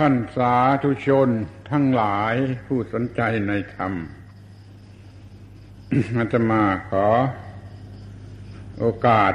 [0.00, 1.28] ท่านสาธุชน
[1.70, 2.34] ทั้งหลาย
[2.66, 3.92] ผู้สนใจในธรรม
[6.16, 7.06] อาตมาขอ
[8.78, 9.32] โอกาส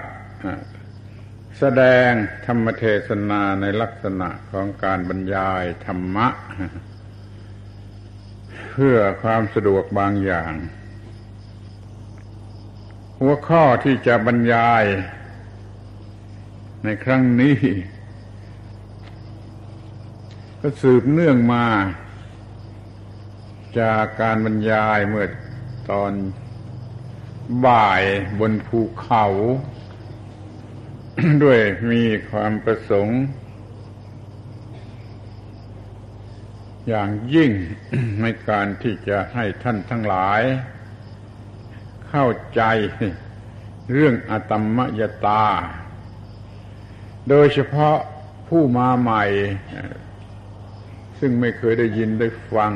[1.59, 2.09] แสดง
[2.45, 6.27] ธรรมเทศนาในลักษณะของการบรรยายธรรมะ
[8.71, 10.53] เพื่อความสะดวกบางอย่าง
[13.19, 14.83] หัวข้อที่จะบรรยาย
[16.83, 17.57] ในครั้งนี้
[20.63, 21.65] ก็สืบเนื่องมา
[23.79, 25.27] จากการบรรยายเมื่อ
[25.89, 26.11] ตอน
[27.65, 28.03] บ่าย
[28.39, 29.25] บนภูเขา
[31.43, 31.59] ด้วย
[31.91, 33.21] มีความประสงค์
[36.87, 37.51] อย่างยิ่ง
[38.21, 40.41] ในการที่จะให้ท่านทั้งหลาย
[42.09, 42.61] เข้าใจ
[43.91, 45.45] เรื่องอตมมยตา
[47.29, 47.97] โดยเฉพาะ
[48.47, 49.23] ผู้มาใหม่
[51.23, 52.73] ซึ่งไม่เคยได้ยินได้ฟัง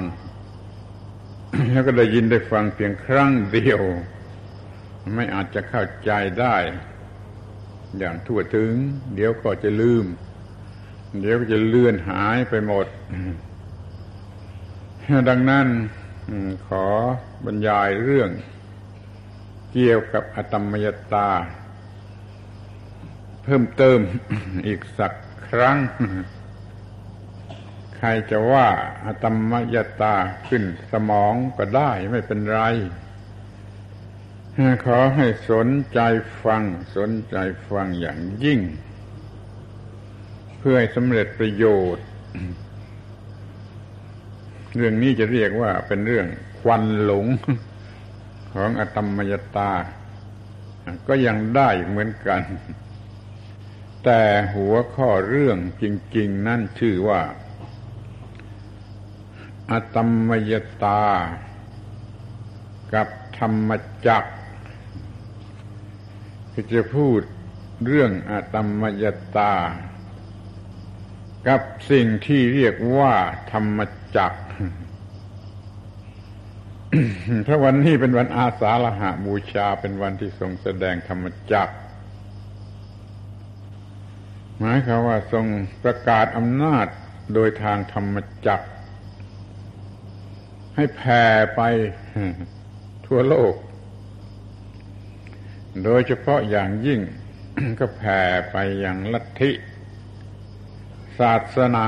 [1.71, 3.81] แล้วก็ได้ยินได้ฟังเพียงครั้งเดียว
[5.13, 6.55] ไม่อาจจะเข้าใจได้
[7.97, 8.73] อย่างทั่วถึง
[9.15, 10.05] เดี๋ยวก็จะลืม
[11.19, 12.87] เดี๋ยวก็จะเลื่อนหายไปหมด
[15.29, 15.67] ดังนั้น
[16.67, 16.85] ขอ
[17.45, 18.29] บรรยายเรื่อง
[19.71, 21.29] เกี่ยวกับอตมยตา
[23.43, 23.99] เพิ่มเติม
[24.67, 25.13] อีกสัก
[25.47, 25.77] ครั้ง
[28.05, 28.67] รจะว่า
[29.05, 30.15] อตมยตา
[30.47, 32.61] ขึ้นสมองก็ได้ไม่เป็นไร
[34.85, 35.99] ขอให้สนใจ
[36.43, 36.63] ฟัง
[36.95, 37.35] สนใจ
[37.69, 38.59] ฟังอย่างยิ่ง
[40.59, 42.05] เพื่อให้สำเร็จประโยชน์
[44.75, 46.27] เรื่องนี้จะเรียกว่าเป็นเรื่อง
[46.59, 47.25] ควันหลง
[48.53, 49.73] ของอตมมยตา
[51.07, 52.41] ก็ยังได้เหมือนกัน
[54.03, 54.21] แต่
[54.55, 55.83] หัวข้อเรื่องจ
[56.17, 57.21] ริง ๆ นั่นชื่อว่า
[59.71, 61.03] อตมมยตา
[62.93, 63.69] กับธรรม
[64.07, 64.25] จัก
[66.51, 67.19] คือจะพูด
[67.87, 69.05] เรื่องอาตมมย
[69.37, 69.53] ตา
[71.47, 71.61] กับ
[71.91, 73.13] สิ่งที่เรียกว่า
[73.51, 73.79] ธรรม
[74.15, 74.33] จัก
[77.47, 81.69] พระวันนี้เป็นวันอาสาฬหาบูชาเป็นวันที่ทรงแสดงธรรมจัก
[84.59, 85.45] หมายความว่าทรง
[85.83, 86.87] ประกาศอำนาจ
[87.33, 88.15] โดยทางธรรม
[88.47, 88.61] จัก
[90.75, 91.23] ให้แผ่
[91.55, 91.61] ไป
[93.05, 93.55] ทั่วโลก
[95.83, 96.99] โดยเฉพาะอย่างยิ่ง
[97.79, 98.21] ก็แผ่
[98.51, 99.51] ไปอย่างลัทธิ
[101.19, 101.87] ศาสนา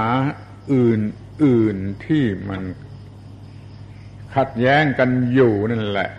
[0.74, 2.62] อื่น ๆ ที่มัน
[4.36, 6.10] ขัดแย้งกันอยู่นั่นแหละ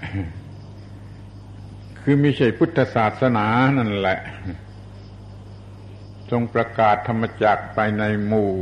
[2.01, 3.47] คือไม่ใช่พุทธศาสนา
[3.79, 4.19] นั่นแหละ
[6.31, 8.53] จงประกาศธรรมจักไปในหมู่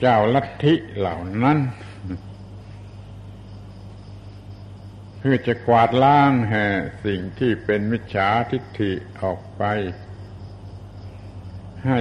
[0.00, 1.58] เจ้าลัทธิเหล่านั้น
[5.18, 6.66] เพื่อจะกวาดล้างแห่
[7.04, 8.92] สิ่งที่เป็นมิจฉาทิฏฐิ
[9.22, 9.62] ออกไป
[11.86, 12.00] ให้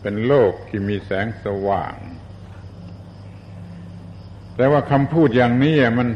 [0.00, 1.94] เป็นโลกที่มีแสงสว่าง
[4.56, 6.08] แต่ว่าคำพูดอย่างนี้มัน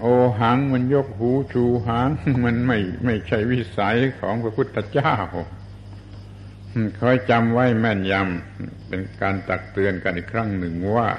[0.00, 0.06] โอ
[0.40, 2.08] หังมันยกหูชูหัง
[2.44, 5.14] มันไม่ไม่ใช่วิสัยของพระพุทธเจ้า
[7.00, 11.10] คอยจำไว้แม่นยำเป็นการตักเตือนกันอีกครั้งหนึ่งว่า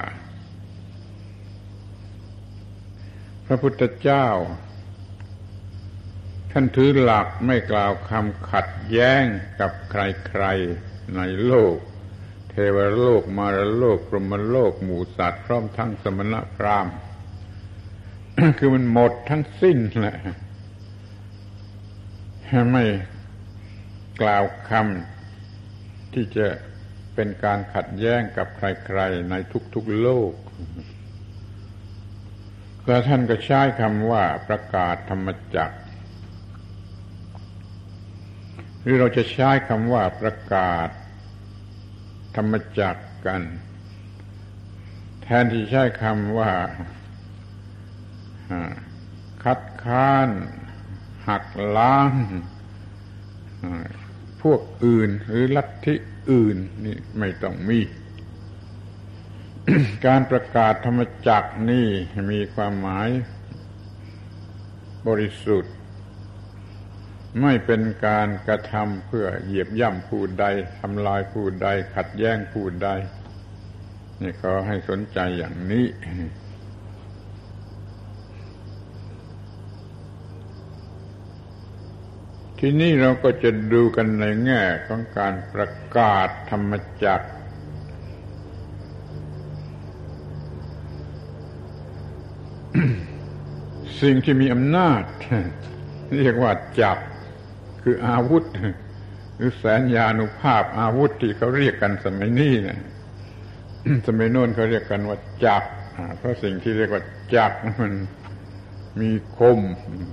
[3.46, 4.26] พระพุทธเจ้า
[6.50, 9.24] ท่านถือหลักไม่กล่าวคำขัดแย้ง
[9.60, 11.76] กับใครๆในโลก
[12.50, 16.94] เทวโลกมารโลกพรหมโลกหมู่สัตว์พร้อมทั้งสมณพราหมณ์
[18.58, 20.16] คือมันหมดทั้งสิ้นแหละ
[22.72, 22.84] ไม่
[24.20, 25.19] กล่าวคำ
[26.14, 26.46] ที่จะ
[27.14, 29.34] เป็นการขัดแย้งกับใครๆใน
[29.74, 30.32] ทุกๆโลก
[32.86, 35.70] แล้วท่านก็ใช้คำว่าประกาศธรรมจัก
[38.80, 40.88] หรือเราจะใช้คำว่าประกาศ
[42.36, 42.96] ธรรมจัก
[43.26, 43.42] กัน
[45.22, 46.50] แทนที่ใช้คำว่า
[49.44, 50.28] คัดค้าน
[51.28, 51.44] หัก
[51.76, 52.10] ล้าง
[54.42, 55.94] พวกอื่น หรือลัทธิ
[56.30, 57.80] อื่นนี่ไม่ต้องมี
[60.06, 61.86] การประกาศธรรมจักนี่
[62.30, 63.08] มีความหมาย
[65.06, 65.74] บริสุทธิ์
[67.42, 70.44] ไม่เป็นการกระทำเพื่อเหยียบย่ำผู้ใด
[70.80, 72.88] ทำลายผู้ใด ขัดแย้งผู้ใด
[74.20, 75.86] นี่ขอให้สนใจอย่างนี้
[82.62, 86.72] ทีนี้เราก็จะดูกันในแง่ของการประกาศธรรม
[87.04, 87.28] จักร
[94.02, 95.02] สิ่งที่มีอำนาจ
[96.18, 97.04] เรียกว่าจักร
[97.82, 98.44] คืออาวุธ
[99.36, 102.78] หรือแสนยานุภาพอาวุธที่เขาเรียกกันสมัยนี้นะ
[104.06, 105.64] สมัยโน้นเขาเรียกกันว่าจัก
[106.18, 107.02] เพราะสิ่งที่เรียกว่า
[107.36, 107.92] จักมัน
[109.00, 109.58] มีคม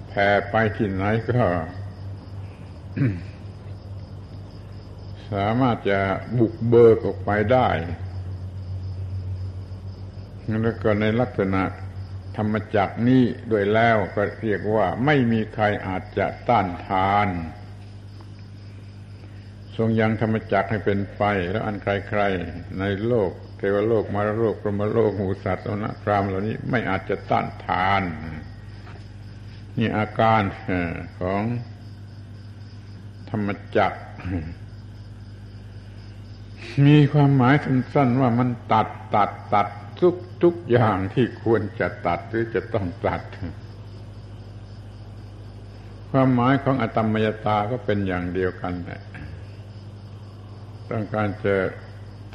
[0.08, 1.44] แผ่ไปที่ไหนก็
[5.32, 6.00] สามารถจะ
[6.40, 7.70] บุกเบิกออกไปได้
[10.64, 11.64] แล้วก็ในลักษณะ
[12.38, 17.28] ธรรมจักนี้โดยแล้วก็เรียกว่าไม่มีใครอาจจะต้านทาน
[19.76, 28.02] ทรงยังธรรมจักให้เป็นไปแล้วอันใครๆในโลกเทวโลกมารโลกพรหมโลกหูสัตว์สนะพรามเหล่านี้ไม่อาจจะต้านทาน
[29.78, 30.42] นี่อาการ
[31.20, 31.44] ของ
[33.30, 34.00] ธรรมจักร
[36.86, 39.68] มีความหมายสั้นๆว่ามันตัดตัดตัด
[40.00, 43.22] ทุกทุกอย่างที่ควรจะตัดหรือจะต้องตัด
[46.10, 49.02] ความหมายของอตมยตาก็เป็นอย่างเดียวกันแหละ
[50.90, 51.56] ต้องการจะ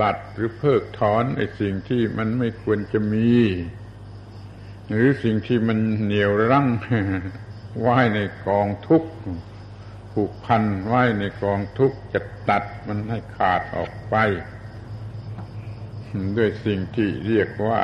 [0.00, 3.30] ตัดหรือเพิกถอนไอ้สิ่งที่มันไม่ควรจะมี
[4.90, 6.66] หรือสิ่งที่มันเหนียวรั้ง
[7.80, 9.10] ไว้ในกองทุกข์
[10.12, 14.14] ผูกพันไว้ในกองทุกข์จะตัดมันให้ขาดออกไป
[16.36, 17.82] ด้วยสิ่งที่เรียกว่า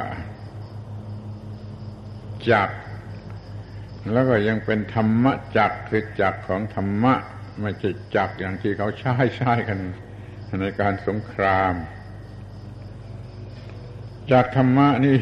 [2.51, 2.71] จัก
[4.13, 7.15] แล้วก็ยังเป็นธรรมะจักคือจักของธรรมะ
[7.61, 9.79] ไม่ใช่จักอย่างที่เขาใช้ใช้กัน
[10.61, 11.75] ในการสงคราม
[14.31, 15.17] จากธรรมะนี่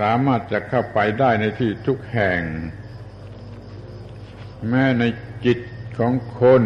[0.00, 2.40] สามารถจะเข้าไปได้ในที่ทุกแห่ง
[4.68, 5.04] แม้ใน
[5.44, 5.58] จิต
[5.98, 6.62] ของคน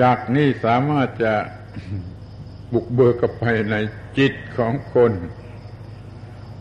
[0.00, 1.34] จากนี้สามารถจะ
[2.72, 3.76] บุกเบิกกับไปใน
[4.18, 5.12] จิตของคน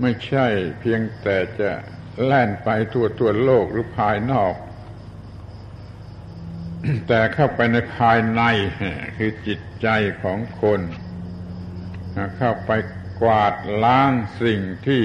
[0.01, 0.47] ไม่ใช่
[0.79, 1.71] เพียงแต่จะ
[2.23, 4.55] แล่นไปทั่วทั่วโลกหรือภายนอก
[7.07, 8.41] แต่เข้าไปในภายใน
[9.17, 9.87] คือจิตใจ
[10.23, 10.81] ของคน
[12.37, 12.71] เข้าไป
[13.21, 13.53] กวาด
[13.83, 14.11] ล้าง
[14.41, 15.03] สิ่งที่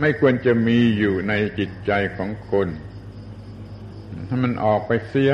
[0.00, 2.68] ไม่ควรจะมีอยู่ในจิตใจของคน
[4.28, 5.32] ถ้ามันออกไปเสีย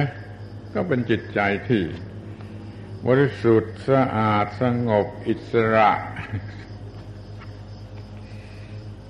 [0.75, 1.83] ก็เป็นจิตใจที่
[3.07, 5.91] บริสุทธิ์สะอาดสงบอิสระ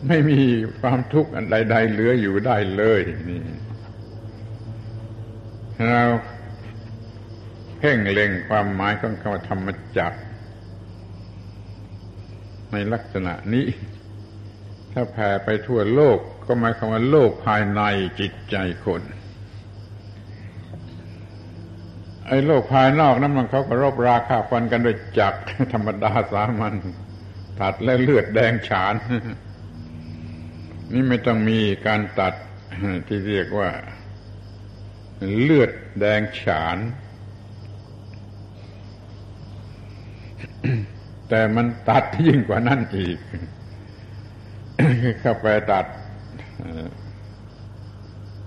[0.07, 0.41] ไม่มี
[0.81, 3.43] ความทุกข์อันใดๆเหลืออยู่ได้เลยนี่
[5.89, 6.03] เรา
[7.79, 10.13] เพ่งเล็งความหมายของคำธรรมจัก
[12.73, 13.67] ในลักษณะนี้
[14.99, 17.81] ถ้าแผ่ไปทั่วโลกก็หมายความว่าโลกภายใน
[18.21, 19.03] จิตใจคน
[22.27, 25.35] ไอ้โลกภายนอกนั้นมันเขาก็รบราคาฟันกันด้วยจัก
[25.73, 26.75] ธรรมดาสามัญ
[27.61, 28.95] ตัดและเลือดแดงฉาน
[30.93, 32.35] นี่ไม่ต้องมีการตัด
[33.07, 33.71] ที่เรียกว่า
[35.43, 35.71] เลือด
[36.01, 36.79] แดงฉาน
[41.29, 43.19] แต่มันตัดยิ่งกว่านั้นอีก
[45.21, 45.87] เข้าไปตัด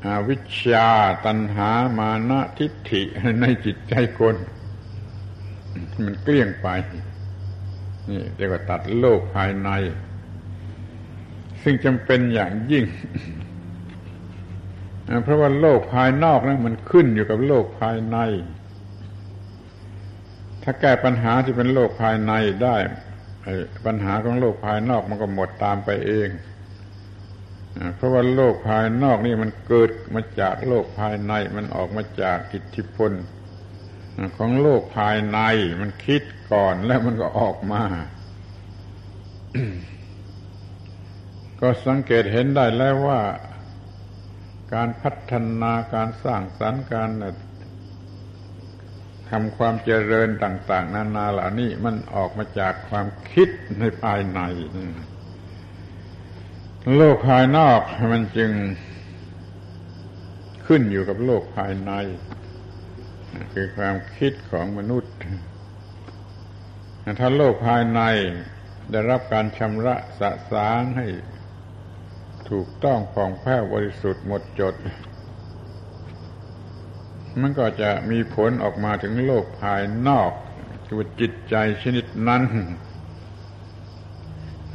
[0.06, 0.88] อวิชชา
[1.26, 3.02] ตัณหามานะทิฏฐิ
[3.42, 4.36] ในจิตใจคน
[6.06, 6.68] มันเกลี้ยงไป
[8.10, 9.70] นี่เรียกว่าตัดโลกภายใน
[11.64, 12.86] ซึ่งจำเป็นอย่างยิ่ง
[15.24, 18.18] เพราะว่าโลกภายนอกนั้นมันขึ้นอยู่กับโลกภายใน
[20.64, 22.76] ถ้าแก้ปัญหาที่เป็นโลกภายในได้
[23.86, 26.30] ปัญหาของโลกภายนอกมันก็หมดตามไปเอง
[27.96, 33.12] เพราะว่าโลกภายนอกนี่มันเกิดมาจากโลกภายในมันออกมาจากอิทธิพล
[34.38, 35.40] ของโลกภายใน
[35.82, 37.84] มันคิดก่อนแล้วมันก็ออกมา
[41.60, 43.22] ก็สังเกตเห็นได้แล้วว่า
[44.74, 47.10] การพัฒนาการสร้างสรรค์การ
[49.32, 54.40] ทำความเจริญต่าง ๆ นานาเหล่านี้มันออกมาจากความคิดในภายใน
[56.98, 57.82] โลกภายนอก
[58.14, 58.52] มันจึง
[60.68, 61.92] ขึ้นอยู่กับโลกภายใน
[63.54, 65.14] คือความคิดของมนุษย์
[67.20, 68.02] ถ้าโลกภายใน
[68.92, 71.08] ได้รับการชำระสะสางให้
[72.50, 74.76] ถูกต้องผ่องแผ้วบริสุทธิ์หมดจด
[77.42, 80.32] มันก็จะมีผลออกมาถึงโลกภายนอก
[80.88, 82.44] คือจิตใจชนิดนั้น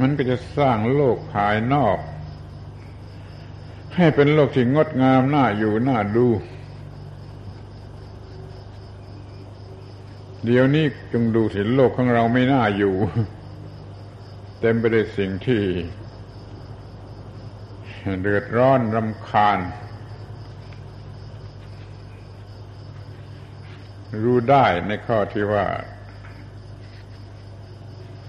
[0.01, 1.99] มันก็จะสร้างโลกภายนอก
[3.97, 6.27] ให้เป็นโลกที่งดงามน่าอยู่น่าดู
[10.45, 12.95] เดี๋ยวนี้จงดูสิโลกของเราไม่น่าอยู่
[14.61, 15.63] เต็มไปด้วยสิ่งที่
[18.21, 19.59] เดือดร้อนรำคาญ
[24.23, 25.67] รู้ได้ในข้อที่ว่า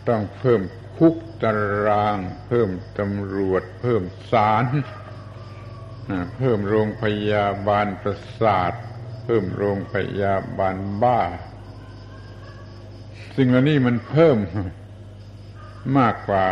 [0.07, 0.61] ต้องเพิ่ม
[0.97, 1.51] คุกตา
[1.85, 4.65] ราง เพิ่มตำรวจ เพิ่มศาล
[6.37, 8.73] เพิ่มโรงพยาบาลประสาท
[9.23, 11.21] เพิ่มโรงพยาบาลบ้า
[13.35, 14.37] สิ่งเหล่านี้มันเพิ่ม
[15.97, 16.47] มากกว่า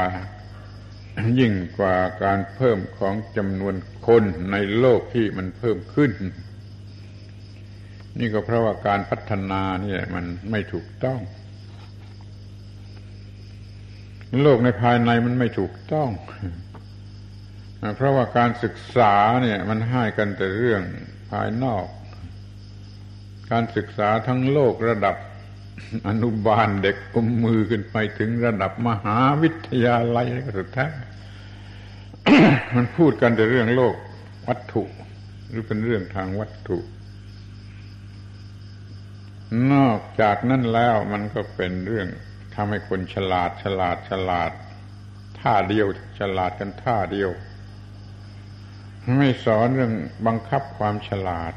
[1.39, 3.75] ยิ่งกว่าการเพิ่มของจำนวน
[4.07, 6.11] คนในโลกที่มันเพิ่มขึ้น
[8.20, 11.20] นี่ก็เพราะว่าการพัฒนาเนี่ยมันไม่ถูกต้อง
[14.41, 16.10] โลกในภายในมันไม่ถูกต้อง
[17.96, 20.82] เพราะว่าการศึกษาเนี่ย มันให้กันแต่เรื่อง
[21.32, 21.86] ภายนอก
[23.51, 25.15] การศึกษาทั้งโลกระดับ
[26.08, 30.88] อนุบาลเด็กกุมมือขึ้นไปถึงระดับมหาวิทยาลัยก็สุดท้
[32.75, 33.96] มันพูดกันแต่เรื่องโลก
[34.48, 34.84] วัตถุ
[35.50, 36.77] หรือเป็นเรื่องทางวัตถุ
[39.73, 42.07] นอกจากนั้นแล้วมันก็เป็นเรื่อง
[42.55, 44.51] ทำให้คนฉลาดฉลาดฉลาด
[45.39, 45.88] ท่าเดียว
[46.19, 47.29] ฉลาดกันท่าเดียว
[49.17, 49.93] ไม่สอนเรื่อง
[50.27, 51.53] บังคับความฉลาด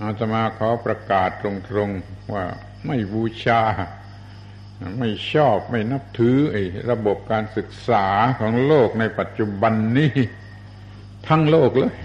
[0.00, 1.44] อาตมาขอประกาศต
[1.76, 2.44] รงๆว่า
[2.86, 3.62] ไม่บูชา
[4.98, 8.06] ไม่ชอบไม่นับถือไอ้ระบบการศึกษา
[8.40, 10.12] ของโลกในปัจจุบันนี้
[11.28, 11.96] ทั้งโลกเลย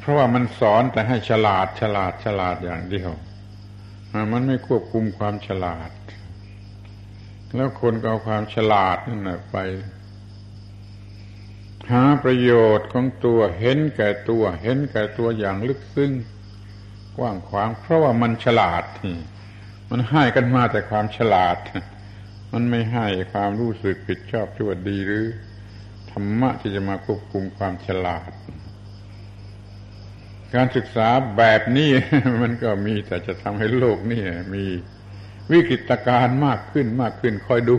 [0.00, 3.10] เพราะว่ามันสอนแต่ให้ฉลาดฉลาดฉลาดอย่างเดียว
[4.32, 5.90] มันไม่ควบคุมความฉลาด
[7.56, 9.56] แล้วคนก็เอาความฉลาดนั่นไป
[11.90, 16.12] หาประโยชน์ของตัวเห็นแก่ตัว เห็นแก่ตัวอย่างลึกซึ้ง
[17.16, 18.84] กว้างขวาง เพราะว่ามันฉลาด
[19.90, 21.56] มันให้กันมาแต่ความฉลาด
[22.52, 25.26] มันไม่ให้ความรู้สึกผิดชอบชั่วดีหรือ
[26.10, 28.30] ธรรมะที่จะมาควบคุมความฉลาด
[30.54, 31.90] การศึกษาแบบนี้
[32.42, 34.22] มันก็มีแต่จะทำให้โลกนี่
[34.54, 34.64] มี
[35.50, 37.76] วิกฤตการณ์มากขึ้นมากขึ้นคอยดู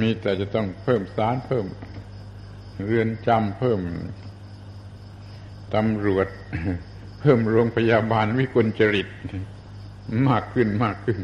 [0.00, 1.66] มีแต่จะต้องเพิ่มสารเพิ่ม
[2.84, 3.80] เรือนจำเพิ่ม
[5.74, 6.26] ตำรวจ
[7.20, 9.08] เพิ่มโรงพยาบาลวิกลจริต
[10.28, 11.20] มากขึ้นมากขึ้น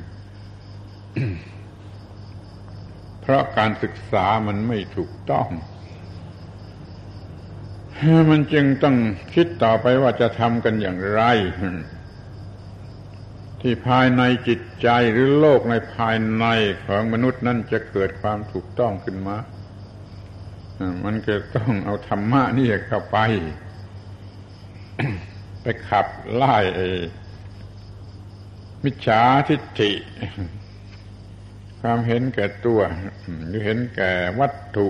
[3.21, 5.49] เพราะการศึกษามันไม่ถูกต้อง
[8.31, 8.97] มันจึงต้อง
[9.35, 11.23] คิดต่อไปว่าจะทำกันอย่างไร
[13.61, 16.45] ที่ภายในจิตใจหรือโลกในภายใน
[16.87, 19.37] ของมนุษย์นั่นจะเกิดความถูกต้องขึ้นมา
[21.05, 23.19] มันก็ต้องเอาธรรมะนี่เข้าไป
[25.63, 26.57] ไปขับไล่
[28.85, 29.93] มิจฉาทิฏฐิ
[31.81, 32.81] ความเห็นแก่ตัว
[33.49, 34.89] หรือเห็นแก่วัตถุ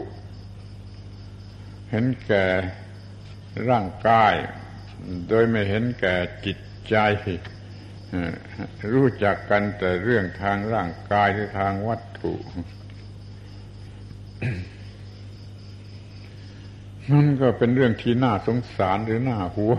[1.91, 2.45] เห็นแก่
[3.69, 4.35] ร่างกาย
[5.29, 6.97] โดยไม่เห็นแก่จิตใจ
[8.93, 12.35] รู้จักกันแต่เรื่องทางร่างกายหรือทางวัตถุ
[17.11, 19.75] นั่นก็เป็นเรื่องที่น่าสงสารหรือน่าหัว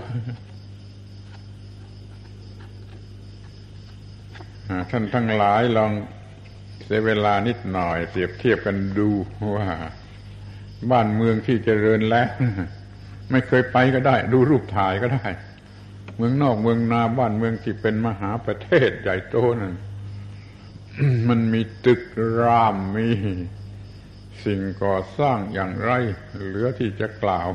[4.89, 5.91] ท่านทั้งหลายลอง
[6.83, 9.09] เสียเวลานิดหน่อยเปรียบเทียบกันดู
[9.55, 9.67] ว่า
[10.91, 12.27] บ้านเมืองที่เจริญแล้ว
[13.31, 15.25] ไม่เคยไปก็ได้ ดูรูปถ่ายก็ได้
[16.15, 19.73] เมืองนอกเมืองนาบ้านเมืองที่เป็นมหาประเทศใหญ่โตนั่น
[21.29, 22.01] มันมีตึก
[22.39, 23.07] รามมี
[24.45, 25.91] สิ่งก่อสร้างอย่างไร
[26.45, 27.49] เหลือที่จะกล่าว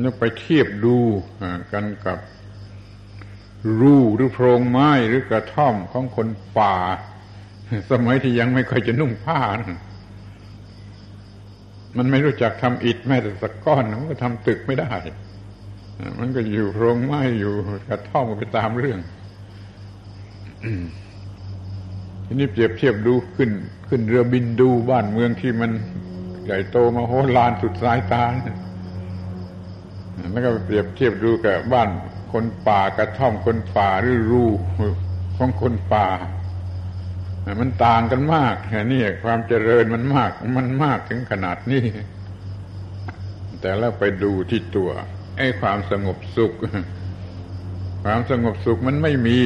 [0.00, 0.98] แล้วไปเทียบดู
[1.72, 2.18] กันกับ
[3.80, 6.76] รูหรือโพรงไม้หรือกระท่อมของคนป่า
[7.90, 9.80] สมัยที่ยังไม่ค่อยจะนุ่งผ้านะ
[11.96, 14.90] มันไม่รู้จักทำอิฐแม้แต่สักก้อนมันก็ทำตึกไม่ได้
[16.18, 17.52] มันก็อยู่โรงไม้อยู่
[17.88, 19.00] กระท่อมไปตามเรื่อง
[22.24, 23.50] ทีนี้เปรียบเทียบดูขึ้น
[23.88, 25.70] ขึ้นเรือบินดูบ้านเมืองที่มัน
[26.44, 28.24] ใหญ่โตมาโหฬารสุดสายตา
[30.32, 31.88] แล้วก็เปรียบเทียบดูกับบ้าน
[32.32, 34.44] คนป่ากระท่อมคนป่าหรือรู
[35.36, 36.06] ของคนป่า
[37.60, 38.56] มันต่างกันมาก
[38.92, 41.84] นี่ความเจริญมันมาก มันมากถึงขนาดนี้
[43.60, 44.90] แต่แล้วไปดูที่ตัว
[45.38, 46.54] ไอ้ความสงบสุข
[48.04, 49.38] ความสงบสุขมันไม่มี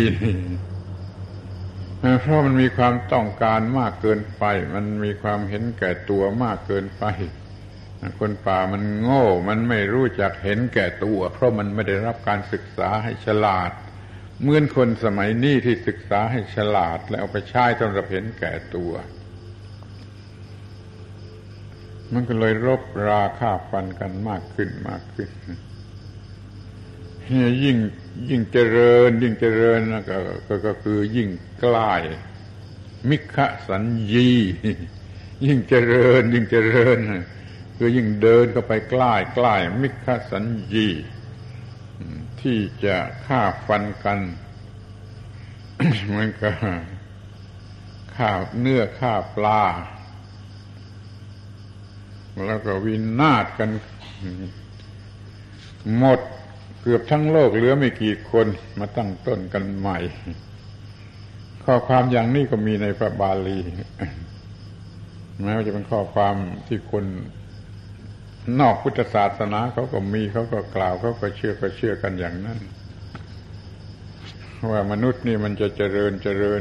[2.21, 7.05] เพราะมันมีความต้องการมากเกินไป มันมีความเห็นแก่ตัวมากเกินไป
[8.21, 13.71] คนป่ามันโง่ มันไม่รู้จักเห็นแก่ตัว เพราะมันไม่ได้รับการศึกษาให้ฉลาด
[14.41, 18.93] เหมือนคนสมัยนี้ที่ศึกษาให้ฉลาด แล้วเอาไปใช้สำหรับเห็นแก่ตัว
[22.13, 25.31] มันก็เลยรบราฆ่าฟันกันมากขึ้นมากขึ้น
[27.65, 27.77] ยิ่ง
[28.31, 30.17] ยิ่งเจริญ ยิ่งเจริญก็
[30.49, 31.29] ก็ก็คือยิ่ง
[31.61, 31.93] ใกล้
[33.11, 33.37] มิข
[33.69, 34.31] สัญญี
[35.47, 36.99] ยิ่งเจริญ ยิ่งเจริญ
[37.77, 40.89] คือยิ่งเดินเข้าไปใกล้ใกล้มิขสัญญี
[42.45, 42.97] ที่จะ
[43.27, 44.19] ฆ่าฟันกัน
[46.17, 46.51] มันก็
[48.17, 49.63] ฆ่าเนื้อฆ่าปลา
[52.47, 53.71] แล้วก็วินาศกัน
[55.97, 56.21] หมด
[56.81, 58.47] เกือบทั้งโลกเหลือไม่กี่คน
[58.79, 59.99] มาตั้งต้นกันใหม่
[61.65, 63.59] ข้อความอย่างนี้ก็มีในพระบาลี
[65.43, 66.37] แม้ว่าจะเป็นข้อความ
[66.67, 67.05] ที่คน
[68.61, 72.59] นอกพุทธศาสนาเขาก็มีเขาก็กล่าวเขาก็เชื่อก็เชื่อกันอย่างนั้น
[74.71, 76.61] ว่ามนุษย์นี่มันจะเจริญเจริญ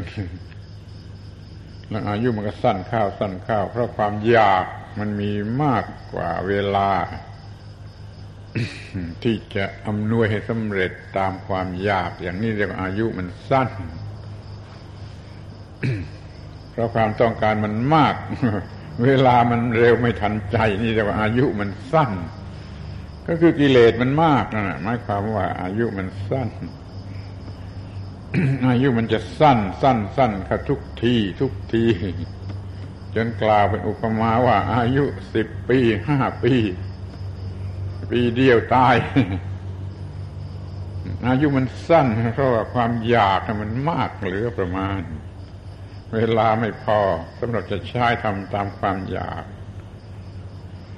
[1.89, 4.65] แล้วอายุมันก็สั้นข้าวสั้นข้าว เพราะความอยาก
[4.99, 5.31] มันมี
[5.63, 6.91] มากกว่าเวลา
[9.23, 13.69] ที่จะอำนวยให้สำเร็จตามความอยาก อย่างนี้เรียกว่าอายุมันสั้น
[16.71, 18.15] เพราะความต้องการมันมาก
[19.03, 22.11] เวลามันเร็วไม่ทันใจ นี่เรียกว่าอายุมันสั้น
[23.27, 26.49] ก็คือกิเลสมันมากนะหมายความว่าอายุมันสั้น
[28.69, 31.85] อายุมันจะสั้น สั้นสั้นค่ะทุกที ทุกที
[33.15, 36.53] จนกล่าวเป็นอุปมาว่า อายุสิบปีห้าปี
[38.11, 38.95] ปีเดียวตาย
[41.27, 44.99] อายุมันสั้นเพราะว่าความอยากมันมากเหลือประมาณ
[46.13, 46.99] เวลาไม่พอ
[47.39, 49.43] สำหรับจะใช้ทำตามความอยาก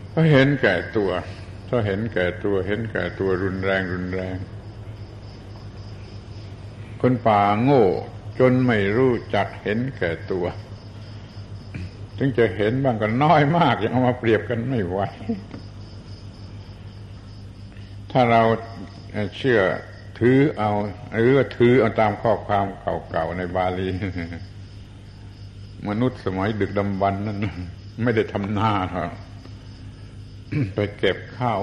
[0.09, 1.11] เพราะเห็นแก่ตัว
[1.69, 4.37] ถ้าเห็นแก่ตัว เห็นแก่ตัวรุนแรงรุนแรง
[7.01, 7.85] คนป่าโง่
[8.39, 10.45] จนไม่รู้จักเห็นแก่ตัว
[12.17, 14.99] ถึงจะเห็นบ้างก็น้อยมากยังเอามาเปรียบกันไม่ไหว
[18.11, 18.41] ถ้าเรา
[19.37, 19.61] เชื่อ
[20.19, 20.71] ถือเอา
[21.13, 22.65] หรือถือเอาตามข้อความ
[23.09, 23.89] เก่าๆในบาลี
[25.87, 27.37] มนุษย์สมัยดึกดำบรรนั้น
[28.03, 29.13] ไม่ได้ทำนาหรอก
[30.75, 31.61] ไปเก็บข้าว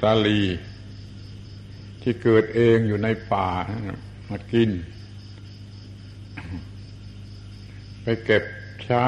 [0.00, 0.42] สาลี
[2.02, 3.48] ที่เกิดเองอยู่ในป่า
[4.28, 4.70] มากิน
[8.02, 8.44] ไปเก็บ
[8.82, 9.04] เช้า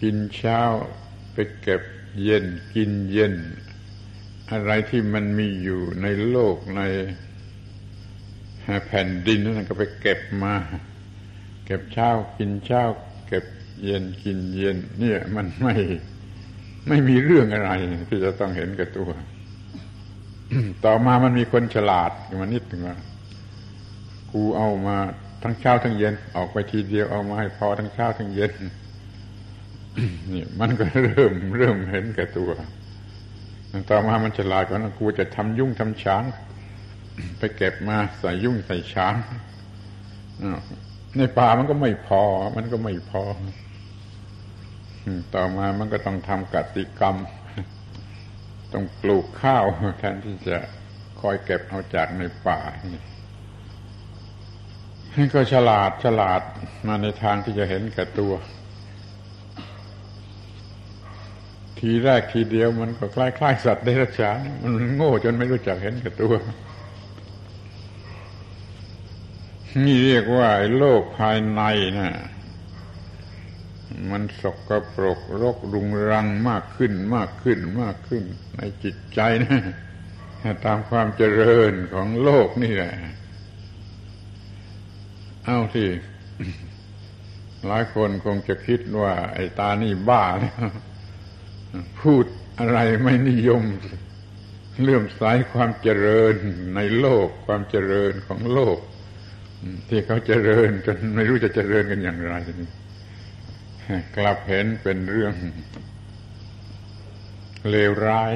[0.00, 0.60] กินเช้า
[1.32, 1.82] ไปเก็บ
[2.22, 3.34] เย็นกินเย็น
[4.50, 6.82] อะไรที่มันมีอยู่ในโลกใน
[8.86, 10.54] แผ่นดินนั่นก็ไปเก็บมา
[11.72, 12.82] ก็บเช้ากินเช้า
[13.28, 13.44] เก็บ
[13.84, 15.74] เย็นกินเย็น เนี่ย มันไม่
[16.88, 17.70] ไม่มีเรื่องอะไร
[18.08, 19.10] ที่จะต้องเห็นกับตัว
[20.84, 22.96] ต่อมามันมีคนฉลาดมานิดหนึ่งว่า
[24.32, 24.96] กูเอามา
[25.42, 28.52] ทั้งเช้าทั้งเย็น ออกไปทีเดียวเอามาให้พอทั้งเช้าทั้งเย็น
[30.32, 32.50] นี่มันก็เริ่มเริ่มเห็นแก่ตัว
[33.90, 36.24] ต่อมามันฉลาดกว่ากูจะทำยุ่งทำช้าง
[37.38, 39.14] ไปเก็บมาใส่ยุ่งใส่ช้าง
[41.18, 42.22] ในป่ามันก็ไม่พอ
[42.56, 43.24] มันก็ไม่พอ
[45.34, 47.16] ต่อมามันก็ต้องทำกติกรรม
[48.72, 49.64] ต้องปลูกข้าว
[49.98, 50.58] แทนที่จะ
[51.20, 52.60] คอยเก็บเอาจากในป่า
[55.16, 56.40] นี่ก็ฉลาดฉลาด
[56.86, 58.32] มาในทางที่จะเห็นแก่ตัว
[61.78, 66.32] ทีแรกทีเดียวมันก็คล้ายๆสัตว์ได้รัจฉานมันโง่จนไม่รู้จักเห็นแก่ตัว
[69.84, 71.62] นี่เรียกว่าโลกภายใน
[71.98, 72.12] นะ่ะ
[74.10, 78.24] มันสกปรกรกรุงรังมากขึ้นมากขึ้นมากขึ้น
[78.56, 79.62] ในจิตใจนะ
[80.64, 82.94] ตามความเจริญของโลกนี่แหละ
[85.44, 85.88] เอาที่
[87.66, 90.54] หลายคนคงจะคิดว่า ไอ้ตานี่บ้าเนี่ย
[92.00, 92.24] พูด
[92.58, 93.64] อะไรไม่นิยม
[94.82, 96.34] เลื่อมสายความเจริญ
[96.74, 98.78] ในโลกความเจริญของโลก
[99.88, 102.68] ที่เขาเจริญจนไม่รู้จะเจริญกันอย่างไรนี่
[104.16, 105.34] กลับเห็นเป็นเรื่อง
[107.70, 108.32] เลวร้าย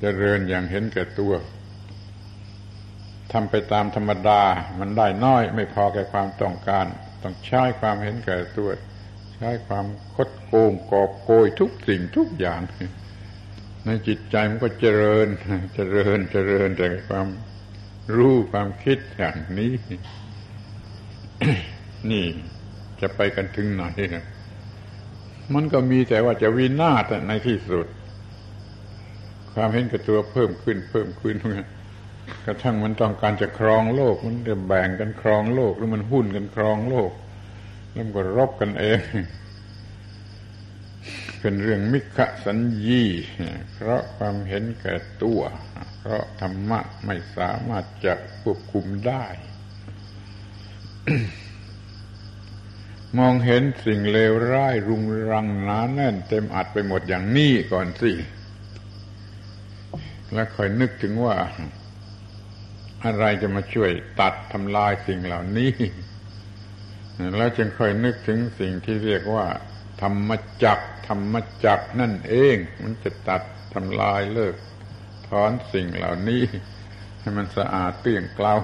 [0.00, 1.32] เจริญอย่างเห็นแก่ตัว
[3.32, 4.42] ทำไปตามธรรมดา
[4.80, 6.86] มันได้น้อย ไม่พอแก่ความต้องการ
[7.22, 8.70] ต้องใช้ความเห็นแก่ตัว
[9.34, 12.60] ใช้ความคดโกงกอบโกยทุกสิ่งทุกอย่าง
[13.84, 15.28] ในจิตใจมันก็เจริญ
[15.74, 17.26] เจริญเจริญแต่ความ
[18.16, 19.72] รู้ความคิดอย่างนี้
[22.10, 22.26] นี่
[23.00, 24.24] จะไปกันถึงไหนนะ
[25.54, 27.86] มันก็มีแต่ว่าจะวินาศในที่สุด
[29.54, 31.36] ความเห็นกับตัวเพิ่มขึ้น เพิ่มขึ้น
[32.46, 37.10] กระทั่งมันต้องการจะครองโลก มันจะแบ่งกันครองโลก แล้วมันหุ้นกันครองโลก
[37.92, 39.00] แล้วมันก็รบกันเอง
[41.40, 43.02] เป็นเรื่องมิขสัญญี
[43.74, 45.40] เพราะความเห็นแก่ตัว
[46.06, 49.26] เพราะธรรมะไม่สามารถจะควบคุมได้
[53.18, 58.12] มองเห็นสิ่งเลวร้ายรุงรังหนาแน่น เต็มอัดไปหมดอย่างนี้ก่อนสิ
[60.32, 61.36] แล้วคอยนึกถึงว่า
[63.04, 63.90] อะไรจะมาช่วย
[64.20, 65.72] ตัดทำลายสิ่งเหล่านี้
[67.36, 69.46] แล้วจึงค่อยนึกถึงสิ่งที่เรียกว่า
[70.02, 70.30] ธรรม
[70.64, 73.42] จักธรรมจักนั่นเอง มันจะตัด
[73.74, 74.54] ทำลายเลิก
[75.28, 76.42] ถอนสิ่งเหล่านี้
[77.20, 78.56] ให้มันสะอาดเตี้ยงเกล้า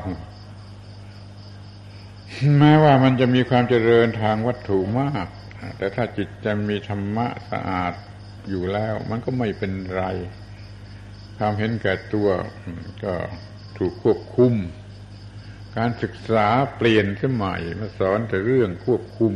[2.59, 5.27] แม้ว่ามันจะมีความเจริญทางวัตถุมาก
[5.77, 7.93] แต่ถ้าจิตจะมีธรรมะสะอาด
[8.49, 10.05] อยู่แล้ว มันก็ไม่เป็นไร
[11.37, 12.29] ความเห็นแก่ตัว
[13.05, 13.15] ก็
[13.79, 14.55] ถูกควบคุม
[15.77, 19.33] การศึกษาเปลี่ยนขึ้นใหม่มาสอนแต่เรื่องควบคุม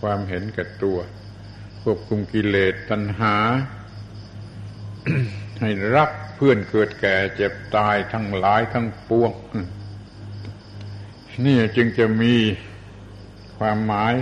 [0.00, 0.98] ความเห็นแก่ตัว
[1.82, 3.36] ควบคุมกิเลสตัณหา
[5.60, 9.32] ให้รักเพื่อนเกิดแก่เจ็บตายทั้งหลายทั้งปวง
[11.44, 12.34] นี่จึงจะมี
[13.58, 14.14] ความหมาย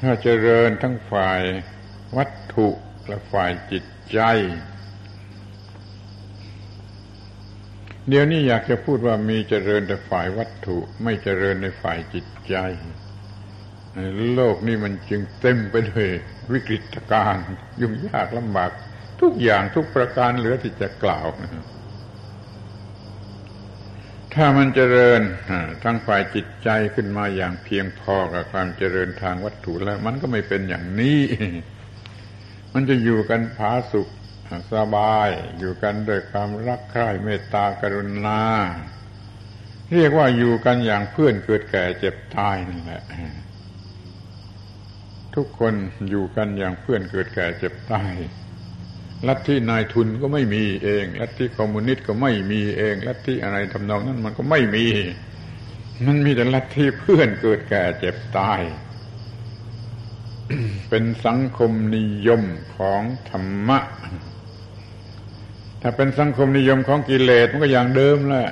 [0.00, 1.40] ถ้าเจริญทั้งฝ่าย
[2.16, 2.68] วัตถุ
[3.06, 4.20] และฝ่ายจิตใจ
[8.08, 12.56] เดี๋ยวนี้อยากจะพูดว่ามีเจริญแต่ฝ่ายวัตถุ ไม่เจริญในฝ่ายจิตใจ
[14.34, 16.08] โลกนี้มันจึงเต็มไปด้วย
[16.52, 17.44] วิกฤตการณ์
[17.80, 18.70] ยุ่งยากลำบาก
[19.24, 21.64] ทุกอย่างทุกประการเหลือที่จะกล่าวนะ
[24.34, 25.20] ถ้ามันเจริญ
[25.82, 31.20] ทางฝ่ายจิตใจขึ้นมาอย่างเพียงพอกับความเจริญทางวัตถุแล้ว มันก็ไม่เป็นอย่างนี้
[32.74, 34.08] มันจะอยู่กันผาสุข
[34.72, 38.42] สบาย อยู่กันด้วยความรักใคร่เมตตากรุณา
[39.92, 43.02] เรียกว่าอยู่กันอย่างเพื่อนเกิดแก่เจ็บตายนั่นแหละ
[45.34, 45.74] ทุกคน
[46.10, 48.12] อยู่กันอย่างเพื่อนเกิดแก่เจ็บตาย
[49.28, 54.86] ลัทธินายทุนก็ไม่มีเองลัทธิคอมมิวนิสต์ก็ไม่มีเองลัทธิอะไรทำนองนั้นมันก็ไม่มี
[56.06, 58.60] มันมีแต่ลัทธิเพื่อนเกิดแก่เจ็บตาย
[60.88, 62.42] เป็นสังคมนิยม
[62.76, 63.78] ของธรรมะ
[65.82, 68.48] ถ้าเป็นสังคมนิยมของกิเลสมันก็อย่างเดิมแหละ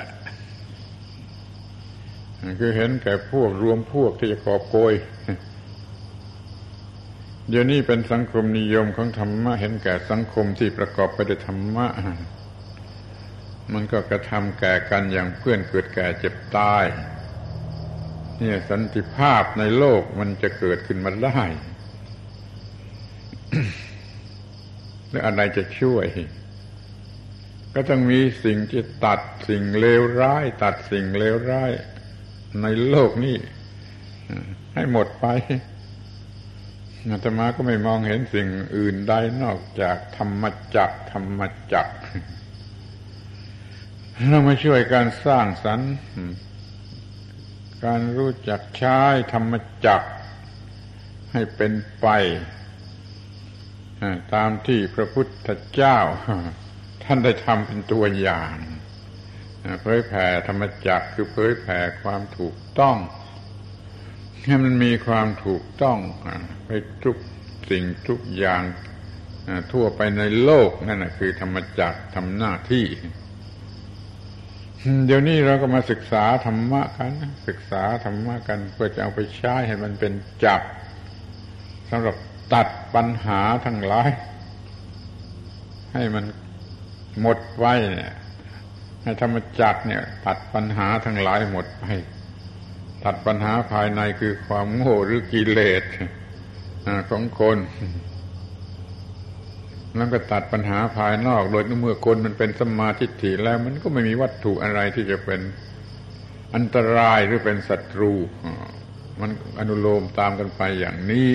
[2.61, 4.93] คือเห็นแก่พวกรวมพวกที่จะกอบโกย
[7.53, 11.87] เดี๋ยวนี้เป็นสังคมนิยมของธรรมะเห็นแก่สังคมที่ประกอบไปด้วยธรรมะ
[13.73, 16.85] มันก็กระทำแก่กันอย่างเพื่อนเกิดแก่เจ็บตาย
[18.39, 21.41] เนี่ยสันติภาพในโลกมันจะเกิดขึ้นมาได้
[25.11, 26.07] แล้วอะไรจะช่วย
[27.75, 31.73] ก็ต้องมีสิ่งที่ตัดสิ่งเลวร้าย ตัดสิ่งเลวร้าย
[32.63, 33.37] ในโลกนี้
[34.75, 35.27] ให้หมดไป
[37.11, 40.45] อาตมาก็ไม่มองเห็นสิ่งอื่นใดนอกจากธรรม
[40.77, 41.41] จักธรรม
[41.73, 41.89] จัก
[44.29, 45.93] เรามาช่วยการสร้างสรรค์
[47.85, 49.01] การรู้จักใช้
[49.33, 49.53] ธรรม
[49.87, 50.03] จัก
[51.33, 52.07] ให้เป็นไป
[54.35, 55.99] ตามที่พระพุทธเจ้า
[57.05, 58.55] ท่านได้ทำเป็นตัวอย่าง
[59.83, 62.97] เผยแผ่ธรรมจักคือเผยแผ่ความถูกต้อง
[64.47, 65.99] ให้มันมีความถูกต้อง
[66.67, 66.71] ไป
[67.05, 67.17] ทุก
[67.71, 68.63] สิ่งทุกอย่าง
[69.73, 72.87] ทั่วไปในโลกนั่นคือธรรมจักรทำหน้าที่
[75.07, 77.13] เดี๋ยวนี้เราก็มาศึกษาธรรมะกัน
[77.49, 80.13] ศึกษาธรรมะกันเพื่อจะเอาไปใช้ให้มันเป็น
[80.45, 80.61] จัก
[81.91, 82.17] สำหรับ
[82.55, 84.11] ตัดปัญหาทั้งหลาย
[85.93, 86.25] ให้มัน
[87.21, 88.15] หมดไว้เนี่ย
[89.03, 91.85] ให้ธรรมจักรเนี่ย ตัดปัญหาทั้งหลายหมดไป
[93.05, 95.83] ตัดปัญหาภายในคือความโง่หรือกิเลส
[97.11, 97.59] ของคน
[99.97, 105.41] แล้วก็ตัดปัญหาภายนอก โดยเมื่อคนมันเป็นสมาธิฐิแล้ว มันก็ไม่มีวัตถุอะไรที่จะเป็น
[106.55, 108.13] อันตรายหรือเป็นศัตรู
[109.21, 111.31] มันอนุโลมตามกันไปอย่างนี้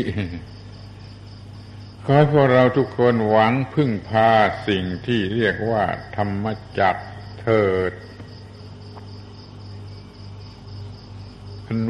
[2.06, 4.32] ขอให้พวกเราทุกคนหวังพึ่งพา
[4.68, 5.84] สิ่งที่เรียกว่า
[6.16, 6.46] ธรรม
[6.80, 6.96] จัก
[7.42, 7.92] เถิด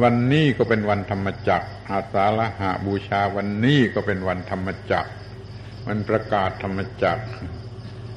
[0.03, 5.05] วันนี้ก็เป็นวันธรรมจักรอาสาละหาบูชาวันนี้ก็เป็นวันธรรมจัก
[5.87, 7.23] วันประกาศธรรมจักร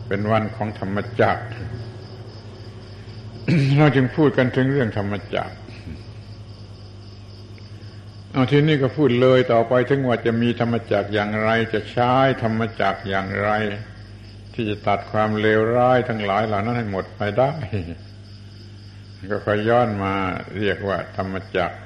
[0.09, 1.44] เป็นวันของธรรมจักร
[3.77, 5.55] เราจึงพูดกันถึงเรื่องธรรมจักร
[8.33, 13.51] เอาทีนี้ก็พูดเลยต่อไปถึงว่าจะมีธรรมจักรอย่างไร จะใช้ธรรมจักรอย่างไร
[14.55, 17.53] ที่จะตัดความเลวร้ายทั้งหลายเหล่านั้นให้หมดไปได้
[19.31, 20.15] ก็ค่อยย้อนมา
[20.59, 21.77] เรียกว่า ธรรมจักร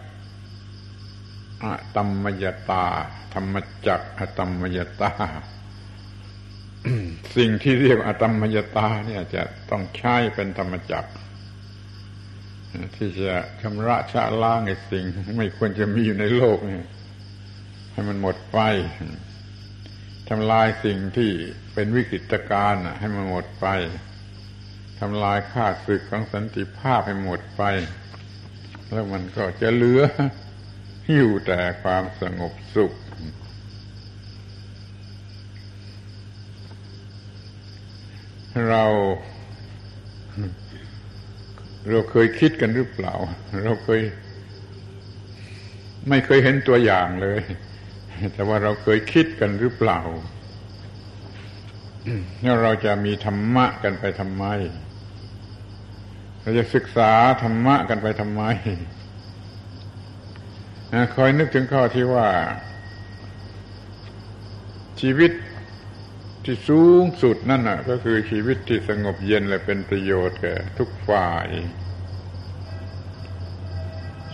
[1.65, 2.87] อะตมมยตา
[3.35, 3.55] ธรรม
[3.87, 5.13] จักรอะตมมยตา
[7.37, 11.05] สิ่งที่เรียกอะตัมมยตา เนี่ยจะต้องใช้เป็นธรรมจัก
[12.97, 15.05] ที่จะชำระชะล้างไอ้สิ่ง
[15.39, 16.83] ไม่ควรจะมีอยู่ในโลกนี่
[17.93, 18.59] ให้มันหมดไป
[20.29, 21.31] ทำลายสิ่งที่
[21.75, 23.67] เป็นวิกฤตการณ์ให้มันหมดไป
[25.01, 27.63] ทำลายค่าศึกของสันติภาพให้หมดไป
[28.91, 30.03] แล้วมันก็จะเหลือ
[31.15, 32.93] อยู่แต่ความสงบสุข
[38.71, 38.85] เรา
[41.91, 43.15] เราเคยคิดกันหรือเปล่า
[43.65, 44.01] เราเคย
[46.09, 47.41] ไม่เคยเห็นตัวอย่างเลย
[48.33, 50.01] แต่ว่าเราเคยคิดกันหรือเปล่า
[52.43, 54.45] แล้วเราจะมีธรรมะกันไปทำไม
[56.45, 58.43] เราจะศึกษาธรรมะกันไปทำไม
[61.15, 62.29] คอยนึกถึงข้อที่ว่า
[65.01, 65.33] ชีวิต
[66.45, 71.49] ที่สูงสุดนั่นน่ะ ก็คือชีวิตที่สงบเย็นและเป็นประโยชน์แก่ทุกฝ่าย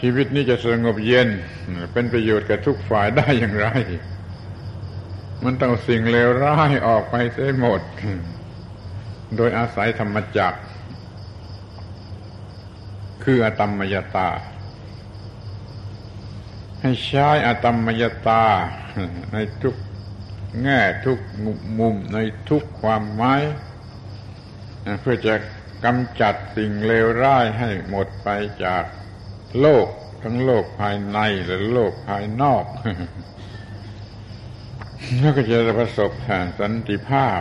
[0.01, 1.29] ชีวิตนี้จะสงบเย็น
[1.93, 3.69] เป็นประโยชน์แก่ทุกฝ่ายได้อย่างไร
[5.45, 7.81] มันต้องสิ่งเลวร้ายออกไปเสียหมด
[9.37, 10.61] โดยอาศัยธรรมจักร
[13.25, 14.29] คืออตมมยตา
[16.81, 18.45] ให้ใช้อตมมยตา
[19.33, 19.77] ในทุก
[20.63, 21.19] แง่ทุก
[21.79, 23.43] มุมในทุกความหมาย
[25.01, 25.35] เพื่อจะ
[25.85, 28.29] กำจัดสิ่งเลวร้ายให้หมดไป
[28.65, 28.85] จาก
[29.61, 29.87] โลก
[30.23, 32.65] ทั้งโลกภายในและโลกภายนอก
[35.19, 36.11] แล้วก็จะประสบ
[36.61, 37.41] สันติภาพ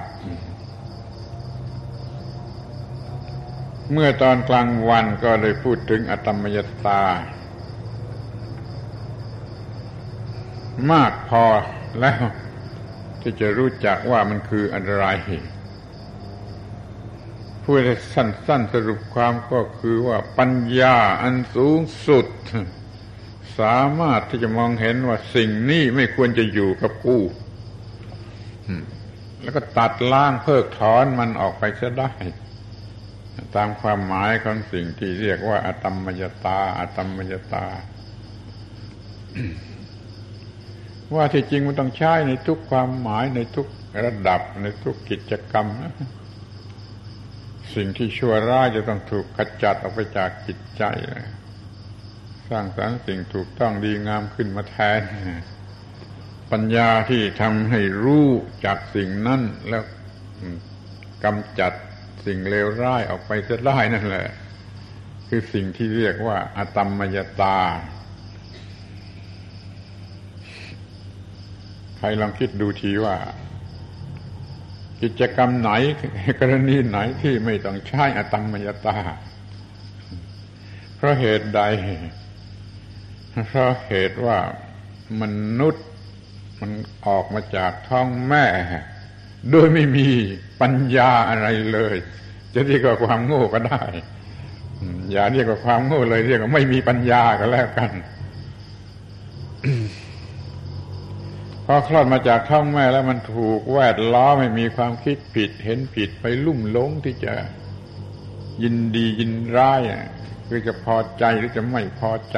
[3.93, 7.03] เมื่อตอนกลางวันก็ได้พูดถึงอตมยตา
[10.91, 11.45] มากพอ
[11.99, 12.23] แล้ว
[13.21, 15.05] ที่จะรู้จักว่ามันคืออะไร
[17.63, 17.79] พูด
[18.13, 22.27] สั้นๆสรุปความก็คือว่าปัญญาอันสูงสุด
[23.59, 27.17] สามารถที่จะมองเห็นว่าสิ่งนี้ไม่ควรจะอยู่กับกู
[29.41, 32.11] แล้วก็ตัดล้างเพิกถอนมันออกไปจะได้
[33.55, 37.65] ตามความหมายของสิ่งที่เรียกว่าอตมมยตาอตมมยตา
[41.15, 43.67] ว่าที่จริงมันต้องใช้ในทุกความหมายในทุก
[44.05, 45.67] ระดับในทุกกิจกรรม
[47.75, 50.83] สิ่งที่ชั่วร้ายจะต้องถูกขจัดออกไปจากจิตใจ
[52.49, 55.01] สร้างสรรค์สิ่งถูกต้องดีงามขึ้นมาแทน
[56.51, 58.27] ปัญญาที่ทำให้รู้
[58.65, 59.83] จากสิ่งนั้นแล้ว
[61.23, 61.73] กำจัด
[62.25, 64.27] สิ่งเลวร้ายออกไปเสียได้นั่นแหละ
[65.27, 67.57] คือสิ่งที่เรียกว่า อตมมยตา
[71.97, 73.15] ใครลองคิดดูทีว่า
[75.01, 75.71] กิจกรรมไหน
[76.39, 78.97] กรณีไหนที่ไม่ต้องใช้อตมมยตา
[80.95, 81.61] เพราะเหตุใด
[83.47, 84.37] เพราะเหตุว่า
[85.21, 85.23] ม
[85.59, 85.85] นุษย์
[86.59, 86.71] มัน
[87.05, 88.45] ออกมาจากท้องแม่
[89.51, 90.07] โดยไม่มี
[90.61, 91.95] ปัญญาอะไรเลย
[92.53, 93.83] จะเรียกว่าความโง่ก็ได้
[95.11, 97.91] อย่าเรียกว่าความโง่เลย เรียกว่าไม่มีปัญญาก็แล้วกัน
[101.65, 107.33] พอคลอดมาจากท้องแม่แล้วมันถูกแวดล้อมให้มีความคิดผิด เห็นผิดไปลุ่มหลงที่จะ
[108.63, 109.81] ยินดียินร้าย
[110.47, 112.37] คือจะพอใจหรือจะไม่พอใจ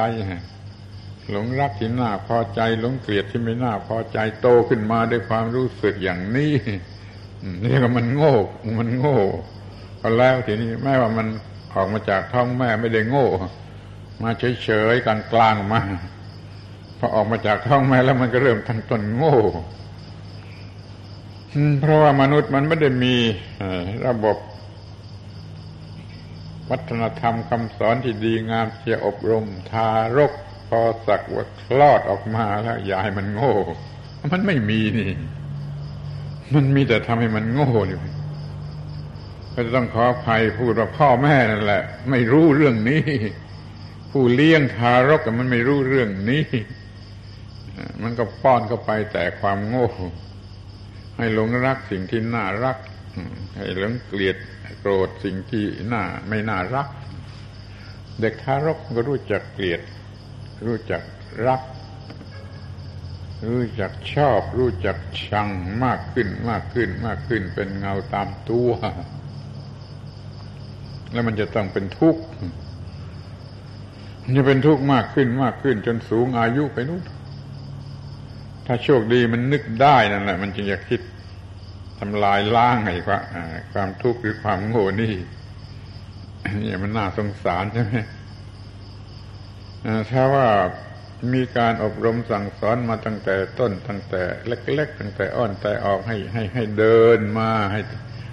[1.32, 6.54] หลงรักที่น่าพอใจหลงเกลียดที่ไม่น่าพอใจโตขึ้นมาด้วยความรู้สึกอย่างนี้
[7.64, 8.36] นี่ก็มันโง่
[8.80, 9.20] มันโง่
[10.02, 11.28] ก็แล้วทีนี้แม้ว่ามัน
[11.74, 13.28] ออกมาจากท้องแม่ไม่ได้โง่
[14.22, 14.30] มา
[14.64, 15.82] เฉยๆกลางๆมา
[16.98, 19.36] พอออกมาจากท้องแม่แล้วมันก็เริ่มทันต้นโง่
[21.80, 23.16] เพราะว่ามนุษย์มันไม่ได้มี
[24.08, 24.38] ระบบ
[26.70, 30.32] วัฒนธรรมคำสอนที่ดีงามเชียอบรมทารก
[30.72, 33.54] พอสักว่าคลอดออกมาแล้วยายมันโง่
[34.32, 35.12] มันไม่มีนี่
[36.54, 38.02] มันมีแต่ทำให้มันโง่อยู่
[39.54, 43.04] ก็จะต้องขออภัยพูดว่าพ่อแม่นั่นแหละ ไม่รู้เรื่องนี้
[44.12, 46.46] ผู้เลี้ยงทารกมันไม่รู้เรื่องนี้
[48.04, 49.88] มันก็ป้อนเข้าไปแต่ความโง่
[51.18, 52.78] ให้หลงรักสิ่งที่น่ารัก
[53.56, 54.38] ให้หลงเกลียด
[54.80, 56.88] โกรธสิ่งที่น่าไม่น่ารัก
[58.20, 59.82] เด็กทารกก็รู้จักเกลียด
[60.66, 61.02] รู้จัก
[61.48, 61.62] รัก
[63.50, 65.50] รู้จักชอบ รู้จักชัง
[65.84, 68.70] มากขึ้นมากขึ้นมากขึ้น เป็นเงาตามตัว
[71.12, 72.24] แล้วมันจะต้องเป็นทุกข์
[74.38, 77.02] จะเป็นทุกข์มากขึ้นมากขึ้น จนสูงอายุไปนู้น
[78.66, 81.02] ถ้าโชคดีมันนึกได้นั่นแหละ มันจึงจะคิด
[82.00, 83.24] ทำลายล้างไอ้ความ
[83.74, 85.16] ความทุกข์หรือความโง่นี่
[86.62, 87.96] นี่มันน่าสงสารใช่ไหม
[90.12, 90.48] ถ้าว่า
[91.34, 97.80] มีการอบรมสั่งสอนมาตั้งแต่ต้นตั้งแต่เล็ก ๆ ตั้งแต่อ่อนแต่ออกให้ให้ให้เดินมาให้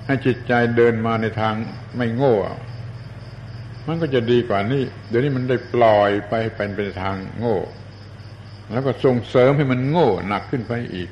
[0.06, 1.54] ให้จิตใจเดินมาในทาง
[1.96, 2.34] ไม่โง่
[3.86, 7.58] มันก็จะดีกว่านี้เดี๋ยวนี้มันได้ปล่อยไปเป็นไปทางโง่
[8.72, 11.10] แล้วก็ส่งเสริมให้มันโง่หนักขึ้นไปอีก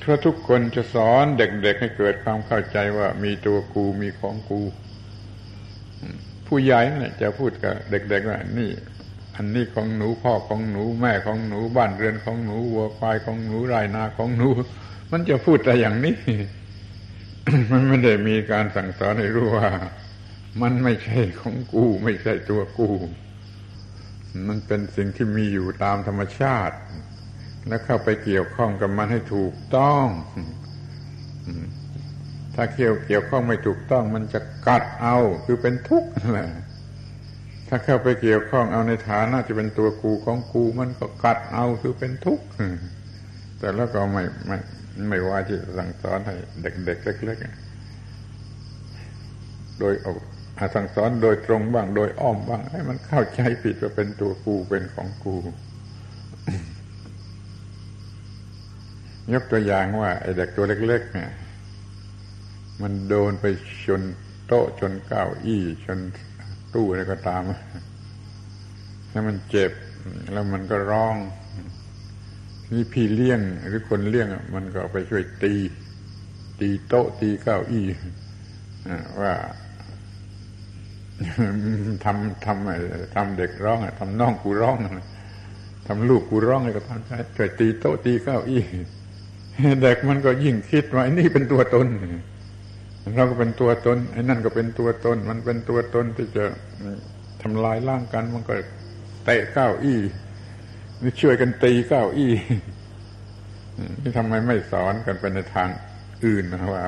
[0.00, 4.62] เพราะทุกคนจะสอนเด็กๆให้เกิดความเข้าใจว่ามีตัวกูมีของกู
[6.48, 8.70] ผู้ใหญ่เนี่ยจะพูดกับเด็กๆว่านี่
[9.36, 14.48] อันนี้ของหนูพ่อของหนู แม่ของหนูบ้านเรือนของหนูวัวควายของหนูไรนาของหนู
[15.12, 16.16] มันจะพูดแต่อย่างนี้
[17.72, 19.68] มันไม่ได้มีการสั่งสอนให้รู้ว่า
[20.62, 22.90] มันไม่ใช่ของกูไม่ใช่ตัวกู
[24.48, 26.76] มันเป็นสิ่งที่มีอยู่ตามธรรมชาติ
[27.68, 30.06] แล้วเข้าไปเกี่ยวข้องกับมันให้ถูกต้อง
[32.56, 36.48] ถ้าเกี่ยวเกี่ยวข้องไม่ถูกต้อง มันจะกัดเอาคือเป็นทุกข์แหละ
[37.68, 42.44] ถ้าเข้าไปเกี่ยวข้องเอาในฐานะจะเป็นตัวกูของกู มันก็กัดเอาคือเป็นทุกข์
[43.58, 44.58] แต่แล้วก็ไม่ไม่
[45.08, 55.36] ไม่ว่าที่สั่งสอนให้เด็กๆเล็กๆโดยเอาสั่งสอนโดยตรงบ้างโดยอ้อมบ้าง ให้มันเข้าใจผิดว่าเป็นตัวกูเป็นของกู
[59.32, 61.30] ยกตัวอย่างว่าไอ้เด็กตัวเล็ก ๆ เนี่ย
[62.82, 63.44] มันโดนไป
[63.84, 64.02] ชน
[64.46, 65.98] โต๊ะชนเก้าอี้ชน
[66.74, 67.42] ตู้อะไรก็ตาม
[69.10, 69.72] แล้วมันเจ็บ
[70.32, 71.16] แล้วมันก็ร้อง
[72.72, 75.54] นี่พี่เลี้ยงหรือคนเลี้ยงมันก็ไปช่วยตี
[76.60, 77.86] ตีโต๊ะตีเก้าอี้
[79.20, 79.34] ว่า
[82.04, 84.76] ทำทำทำเด็กร้องทำน้องกูร้อง
[85.86, 88.62] ทำลูกกูร้องอะไรก็ทำใช่ช่วยตีโต๊ะตีเก้าอี้
[89.82, 91.86] เด็กมันก็ยิ่งคิดว่าไอ้นี่เป็นตัวตน
[93.14, 96.44] เราก็เป็นตัวตนไอ้นั่นก็เป็นตัวตน มันเป็นตัวตนที่จะ
[97.42, 98.54] ทำลายร่างกัน มันก็
[99.24, 100.00] เตะก้าวอี้
[101.02, 102.32] นี่ช่วยกันตีก้าวอี้
[104.00, 105.68] นี่ทำไมไม่สอนกันไปในทาง
[106.24, 106.84] อื่นนะว่า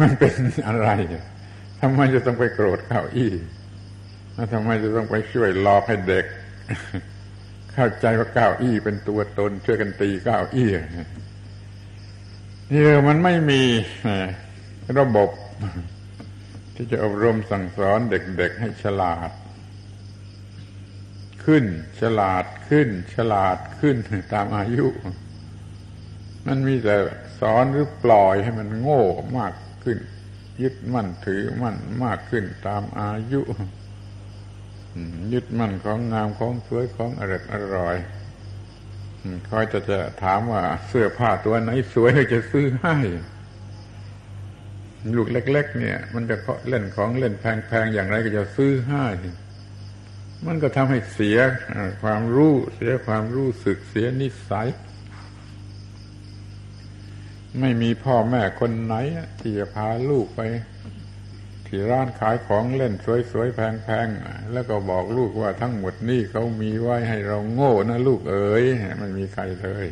[0.00, 0.34] มันเป็น
[0.66, 0.88] อะไร
[1.80, 3.32] ทำไมจะต้องไปโกรธก้าวอี้
[4.34, 6.26] แล้วทำไมจะต้องไปช่วยหลอกให้เด็ก
[7.74, 10.68] เข้าใจว่าก้าวอี้เป็นตัวตน ช่วยกันตีก้าวอี้
[12.72, 13.62] นี่มันไม่มี
[14.98, 15.30] ระบบ
[16.74, 19.30] ที่จะอบรมสั่งสอนเด็กๆให้ฉลาด
[21.44, 21.64] ขึ้น
[22.00, 23.96] ฉลาดขึ้น ฉลาดขึ้น
[24.32, 24.86] ตามอายุ
[26.46, 26.96] มันมีแต่
[27.40, 29.02] สอนหรือปล่อยให้มันโง่
[29.38, 29.98] มากขึ้น
[30.62, 33.40] ยึดมั่นถือมั่นมากขึ้นตามอายุ
[35.32, 37.96] ยึดมั่นของงามของสวยของอร่อยอร่อย
[39.48, 42.96] คอยจะจะถามว่าเสื้อผ้าตัวไหนสวยจะซื้อให้
[45.16, 46.36] ลูกเล็ก ๆ เนี่ย มันจะ
[46.68, 49.06] เล่นของเล่นแพงๆอย่างไรก็จะซื้อให้
[50.46, 51.38] มันก็ทำให้เสีย
[52.02, 54.68] ความรู้เสียความรู้สึกเสียนิสัย
[57.60, 58.94] ไม่มีพ่อแม่คนไหน
[59.40, 60.40] ที่จะพาลูกไป
[61.66, 62.94] ที่ร้านขายของเล่น
[63.30, 68.64] สวยๆแพงๆแล้วก็บอกลูกว่าทั้งหมดนี่เขามีไว้ให้เราโง่นะลูกเอ๋ย
[68.98, 69.86] ไม่มีใครเลย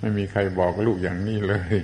[0.00, 1.76] ไม่มีใครบอกลูกอย่างนี้เลย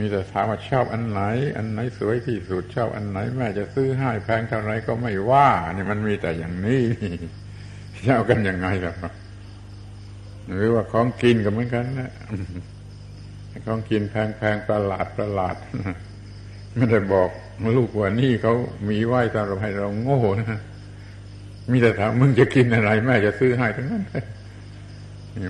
[0.00, 1.20] มีแต่ถามว่าชอบอันไหน
[1.56, 6.82] อันไหนสวยที่สุดชอบอันไหน แม่จะซื้อให้แพงเท่าไรก็ไม่ว่านี่มันมีแต่อย่างนี้
[8.04, 8.94] เจ้ากันยังไงล่ะ
[10.54, 12.10] หรือว่าของกินก็เหมือนกันนะ
[13.66, 15.56] ของกินแพงๆประหลาดประหลาด
[16.76, 17.30] ไม่ได้บอก
[17.76, 18.54] ลูกว่านี่เขา
[18.88, 20.60] มีไหว้สำหรับให้เราโง่นะ
[21.70, 24.04] มีแต่ถามมึงจะกินอะไร แม่จะซื้อให้ทั้งนั้น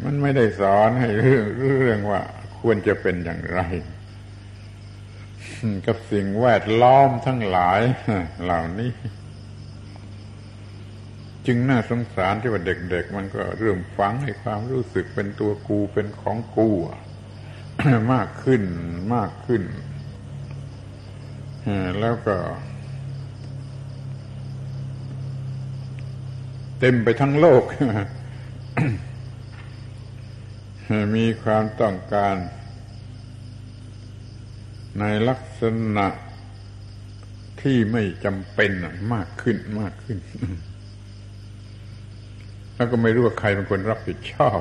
[0.06, 1.44] มันไม่ได้สอนให้เรื่อง
[1.78, 2.20] เรื่องว่า
[2.60, 3.60] ควรจะเป็นอย่างไร
[5.86, 7.80] กับสิ่งแวดล้อมทั้งหลาย
[8.44, 8.90] เหล่านี้
[11.46, 16.70] จึงน่าสงสารที่ว่าเด็กๆ มันก็เริ่มฝังให้ความรู้สึกเป็นตัวกูเป็นของกู
[18.12, 18.62] มากขึ้น
[19.14, 19.62] มากขึ้น
[22.00, 22.36] แล้วก็
[26.78, 27.62] เต็มไปทั้งโลก
[31.16, 32.36] มีความต้องการ
[34.98, 35.62] ในลักษ
[35.96, 36.06] ณะ
[37.62, 38.70] ที่ไม่จำเป็น
[39.14, 40.18] มากขึ้นมากขึ้น
[42.76, 44.60] แล้วก็ไม่รู้ว่าใครเป็นคนรับผิดชอบ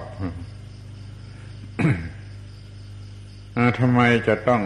[3.80, 4.64] ทำไมจะต้อง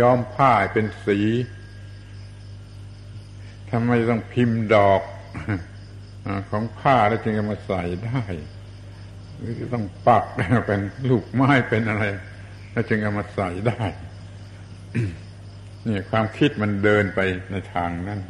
[0.00, 1.18] ย้อมผ้าเป็นสี
[3.70, 5.02] ทำไมต้องพิมพ์ดอก
[6.50, 8.22] ของผ้าแล้วจึงจะมาใส่ได้
[9.44, 10.24] หรือจะต้องปัก
[10.66, 10.80] เป็น
[11.10, 12.04] ลูกไม้เป็นอะไร
[12.72, 13.82] แล้วจึงจะมาใส่ได้
[15.86, 17.20] นี่ความคิดมันเดินไป
[17.50, 18.20] ในทางนั้น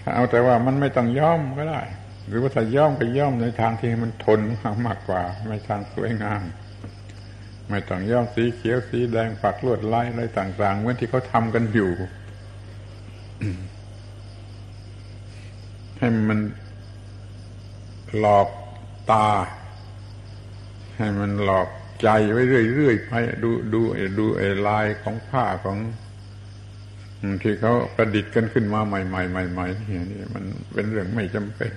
[0.00, 1.82] ถ้าเอาแต่ว่ามันไม่ต้องย้อมก็ได้
[2.28, 4.40] หรือว่าถ้าย้อมก็ย้อมในทางที่มันทน
[4.86, 6.42] มากกว่า ไม่ทางสวยงาม
[7.70, 11.90] ไม่ต้องย้อมสีเขียวสีแดงปักลวดลายอะไรต่าง ๆ เหมือนที่เขาทำกันอยู่
[15.98, 16.38] ให้มัน
[18.18, 18.48] หลอก
[19.10, 19.28] ตา
[20.96, 21.68] ให้มันหลอก
[22.02, 23.80] ใจไว้เรื่อยๆไปดูดู
[24.18, 25.78] ดูไอ้ลายของผ้าของ
[27.42, 30.44] ที่เขาประดิษฐ์กันขึ้นมาใหม่ๆใหม่ๆนี่นี่มัน
[30.74, 31.72] เป็นเรื่องไม่จำเป็น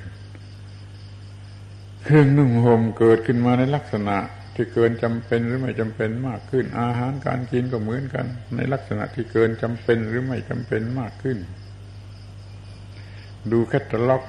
[2.04, 4.18] เครื่องนุ่งห่มเกิดขึ้นมาในลักษณะ
[4.56, 8.26] ที่เกินจำเป็นหรือไม่จำเป็นมากขึ้น อาหารการกินก็เหมือนกัน
[8.56, 11.38] ในลักษณะที่เกินจำเป็นหรือไม่จำเป็นมากขึ้น
[13.52, 14.24] ดูแคตตาล็อก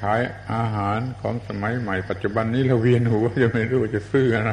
[0.00, 0.20] ขาย
[0.54, 4.52] อาหารของสมัยใหม่ ปัจจุบันนี้เราเวียนหัวจะไม่รู้จะซื้ออะไร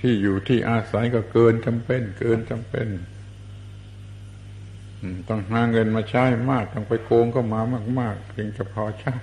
[0.00, 2.88] ที่อยู่ที่อาศัยก็เกินจำเป็น เกินจำเป็น
[5.28, 7.60] ต้องหาเงินมาใช้มาก ต้องไปโกงก็มา
[8.00, 9.16] มากๆจึงจะพอใช้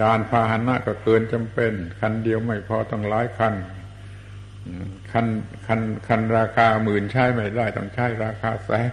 [0.00, 3.54] ยานพาหนะก็เกินจำเป็น คันเดียวไม่พอต้องหลายคัน
[5.12, 5.26] คัน
[5.66, 8.90] คันคันราคาหมื่นใช้ไม่ได้ ต้องใช้ราคาแสน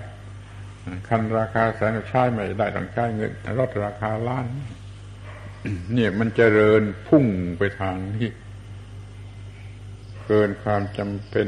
[1.08, 4.46] คันราคาแสนใช้ไม่ได้ต้องใช้เงินรถราคาล้าน
[5.94, 7.26] เนี่ยมันจเจริญพุ่ง
[7.58, 8.30] ไปทางนี้
[10.26, 11.48] เกินความจำเป็น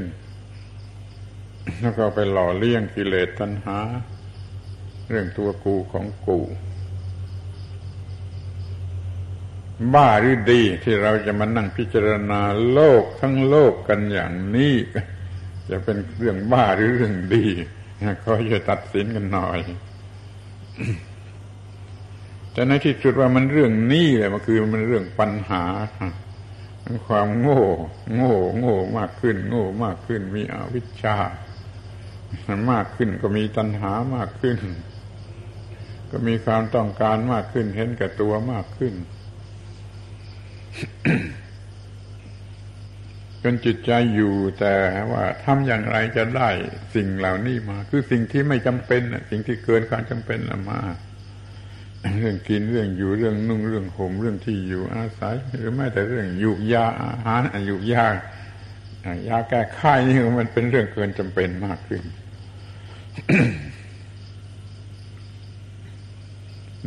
[1.79, 3.79] แล้วก็ไปหล่อเลี้ยงกิเลสตัณหา
[5.09, 6.39] เรื่องตัวกูของกู
[9.93, 14.75] บ้าหรือดีที่เราจะมานั่งพิจารณาโลกทั้งโลกกันอย่างนี้
[15.69, 17.45] จะเป็นเรื่องบ้าหรือเรื่องดี
[18.21, 19.59] เขาจะตัดสินกันหน่อย
[22.53, 25.63] แต่ในที่สุดว่ามันเรื่องนี้เลยมันคือมันเรื่องปัญหา
[27.07, 27.61] ความโง่
[28.15, 31.17] โง่ โง่มากขึ้น โง่มากขึ้น มีอวิชชา
[32.71, 34.57] มากขึ้นก็มีตัณหามากขึ้น
[36.11, 38.93] ก็มีความต้องการมากขึ้น เห็นแก่ตัวมากขึ้น
[43.43, 44.75] จนจิตใจอยู่แต่
[45.11, 46.49] ว่าทำอย่างไรจะได้
[46.95, 50.39] สิ่งเหล่านี้มา คือสิ่งที่ไม่จำเป็นสิ่งที่เกินความจำเป็น
[50.69, 50.79] มา
[52.19, 58.07] เรื่องกินเรื่องอยู่เรื่องนุ่งเรื่องห่มเรื่องที่อยู่อาศัย หรือแม้แต่เรื่องยูกยาอาหารอยุยา
[59.29, 62.03] ยาแก้ไข้นี่มันเป็นเรื่องเกินจำเป็นมากขึ้น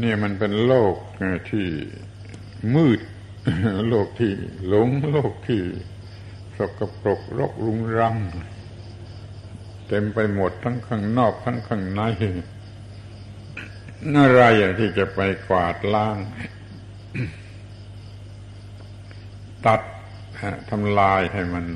[0.02, 0.94] นี่มันเป็นโลก
[1.50, 1.66] ที่
[2.74, 3.00] มืด
[3.88, 4.32] โลกที่
[4.68, 5.62] หลงโลกที่
[6.58, 8.16] สกปรกรกรุงรัง
[9.88, 12.02] เต็มไปหมดทั้งข้างนอกทั้งข้างใน
[14.18, 14.42] อะไร
[14.78, 16.16] ที่จะไปกวาดล้าง
[19.66, 19.80] ตัด
[20.70, 21.66] ทำลายให้มัน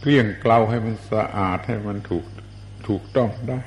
[0.00, 2.24] เกลี้ยงเกลาให้มันสะอาดให้มันถูก
[2.88, 3.62] ถูกต้องได้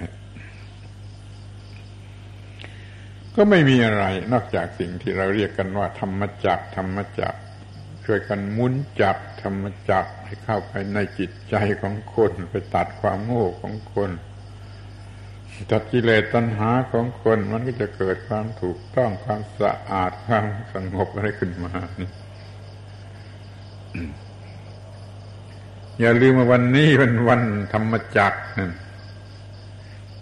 [3.35, 7.35] ก็ไม่มีอะไรนอกจากสิ่งที่เราเรียกกันว่า ธรรมจักธรรมจัก
[8.09, 14.11] ช่วยกันมุนจับธรรมจักให้เข้าไปในจิตใจของคน ไปตัดความโง่ของคน
[15.71, 21.73] ตัดกิเลสตัณหาของคนมันก็จะเกิดความถูกต้องความสะอาดความสงบอะไรขึ้นมา
[25.99, 27.41] อย่าลืมว่าวันนี้เป็นวัน
[27.73, 28.39] ธรรมจักร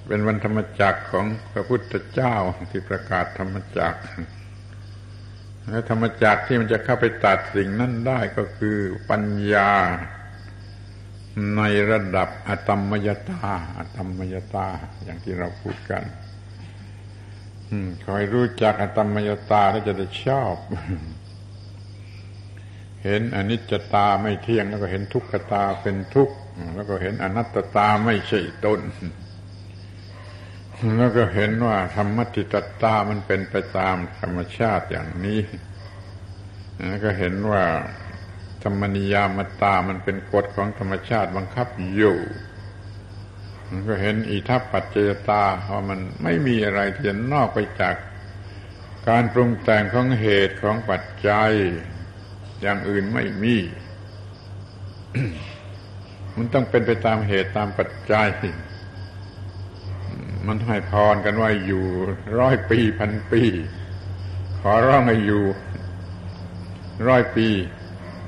[0.08, 2.36] เป็นวันธรรมจักรของพระพุทธเจ้า
[2.72, 4.02] ที่ประกาศธรรมจักร
[5.70, 8.78] และธรรมจักที่มันจะเข้าไปตัดสิ่งนั้นได้ก็คือ
[9.10, 9.72] ปัญญา
[11.58, 11.62] ใน
[11.92, 13.46] ระดับอตมมยตา
[13.78, 14.68] อตมมยตา
[15.04, 16.04] อย่างที่เราพูดกัน
[18.06, 20.56] คอยรู้จักอตมมยตาแล้วจะได้ชอบ
[23.04, 26.36] เห็นอนิจจตาไม่เที่ยง แล้วก็เห็นทุกขตาเป็นทุกข์
[26.76, 28.80] แล้วก็เห็นอนัตตาไม่ใช่ตน
[30.98, 35.42] แล้วก็เห็นว่าธรรมติตตามันเป็นไปตามธรรมชาติอย่างนี้
[36.88, 37.64] แล้วก็เห็นว่า
[38.64, 42.18] ธรรมนิยามตามันเป็นกฎของธรรมชาติบังคับอยู่
[43.70, 44.98] มันก็เห็นอิทัปปัจเจ
[45.30, 47.96] ตาว่ามันไม่มีอะไรที่จะนอกไปจาก
[49.10, 51.52] การปรุงแต่งของเหตุของปัจจัย
[52.62, 53.56] อย่างอื่นไม่มี
[56.36, 58.28] มันต้องเป็นไปตามเหตุตามปัจจัย
[60.48, 61.86] มันให้พรกันว่าอยู่
[62.40, 63.44] ร้อยปีพันปี
[64.62, 65.44] ขอร้องให้อยู่
[67.08, 67.48] ร้อยปี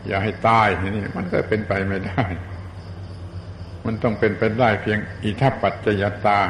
[0.07, 2.24] อย่าให้ตายนี่มันก็เป็นไปไม่ได้
[3.86, 6.41] มันต้องเป็นไปได้เพียงอิทัปปัจจยตา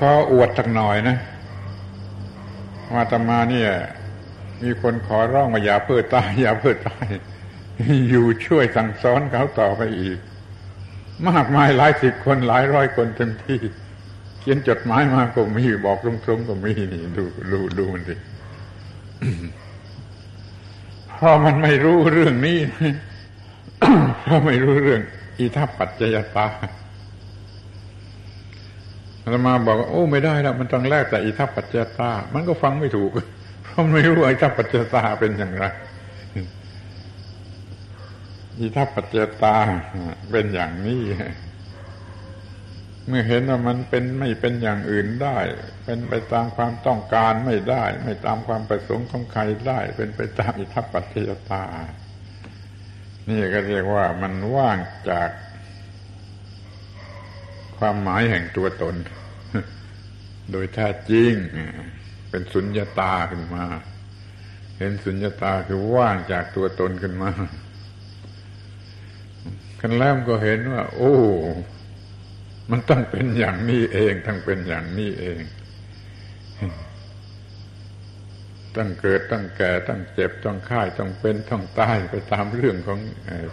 [0.00, 1.16] ขออวดสักหน่อยนะ
[2.94, 3.70] ว่าตมาเนี่ย
[4.62, 7.06] มีคนขอร้องมาอย่าเพื่อตายอย่าเพื่อตาย
[8.10, 10.18] อยู่ช่วยสั่งสอนเขาต่อไปอีก
[11.28, 13.58] มากมายหลายสิบคนหลายร้อยคนเต็มที่
[14.40, 18.14] เขียนจดหมายมาก็มีบอกตรงๆก็มีนี่ดูดูดูมันสิ
[21.08, 22.58] เพราะมันไม่รู้เรื่องนี้
[24.20, 25.00] เพราะไม่รู้เรื่อง
[25.38, 26.46] อิทัปปัจจยตา
[29.22, 33.10] อาตมาบอกว่าโอ้ไม่ได้แล้วมันต้องแลกแต่อิทัปปัจจยตา มันก็ฟังไม่ถูก
[33.64, 35.64] เพราะไม่รู้อิทัปปัจจยตาเป็นอย่างไร
[38.58, 39.56] อิทัปปัจจตา
[40.30, 41.02] เป็นอย่างนี้
[43.06, 45.38] เมื่อเห็นว่ามันเป็นไม่เป็นอย่างอื่นได้
[45.84, 51.64] เป็นไปตามความต้องการไม่ได้ ไม่ตามความประสงค์ของใครได้ เป็นไปตามอิทัปปัจจตา
[53.28, 54.78] นี่ก็เรียกว่ามันว่าง
[55.10, 55.30] จาก
[57.78, 58.96] ความหมายแห่งตัวตน
[60.50, 61.32] โดยแท้จริง
[62.30, 63.64] เป็นสุญญาตาขึ้นมา
[64.78, 67.30] เห็นสุญญาตาคือว่างจากตัวตนขึ้นมา
[69.80, 71.14] คันแล้วก็เห็นว่า โอ้
[72.70, 75.38] มันต้องเป็นอย่างนี้เองทั้งเป็นอย่างนี้เอง
[78.76, 82.98] ต้องเกิดต้องแก่ต้องเจ็บต้องค่ายต้องเป็นต้องตายไปตามเรื่องของ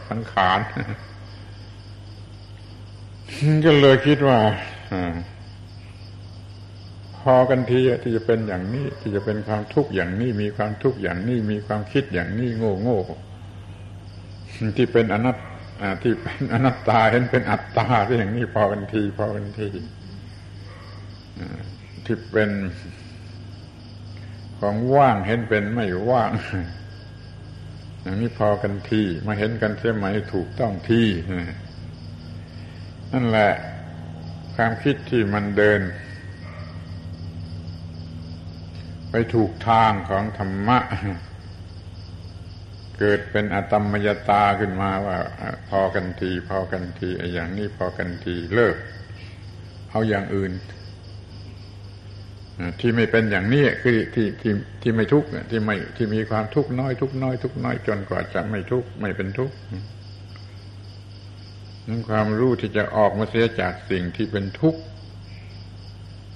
[0.07, 0.59] สังขาร
[3.65, 4.37] ก็เลยคิดว่า
[7.17, 12.99] พอกันทีที่จะเป็นอย่างนี้ ที่จะเป็นความทุกข์อย่างนี้ มีความทุกข์อย่างนี้ มีความคิดอย่างนี้โง่โง่
[14.77, 15.37] ที่เป็นอนัต
[16.01, 19.69] ที่เป็นอนัตตาเห็นเป็นอัตตาที่อย่างนี้พอกันที พอกันที
[22.05, 22.51] ที่เป็น
[24.59, 26.31] ของว่างเห็นเป็นไม่ว่าง
[28.01, 31.07] อย่างนี้พอกันทีมาเห็นกันเสียไหมถูกต้องที่
[33.13, 33.51] นั่นแหละ
[34.55, 35.81] ความคิดที่มันเดิน
[39.09, 40.79] ไปถูกทางของธรรมะ
[42.99, 45.17] เกิดเป็นอตมมยตาขึ้นมาว่า
[45.69, 48.75] พอกันที พอกันทีไออย่างนี้พอกันทีเลิก
[49.89, 50.51] เอาอย่างอื่น
[52.79, 59.55] ที่ไม่เป็นอย่างนี้คือที่ที่ที่ไม่ทุกข์ที่ไม่ที่มีความทุกข์น้อยทุกน้อยทุกน้อยจนกว่าจะไม่ทุกข์ไม่เป็นทุกข์
[61.87, 64.81] นั้นความรู้ที่จะออกมาเสียจากสิ่งที่เป็นทุกข์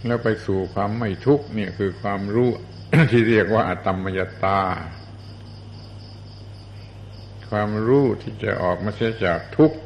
[0.06, 2.50] แล้วไปสู่ความไม่ทุกข์เนี่ยคือความรู้
[3.12, 4.60] ที่เรียกว่าอตมมยตา
[7.50, 9.80] ความรู้ที่จะออกมาเสียจากทุกข์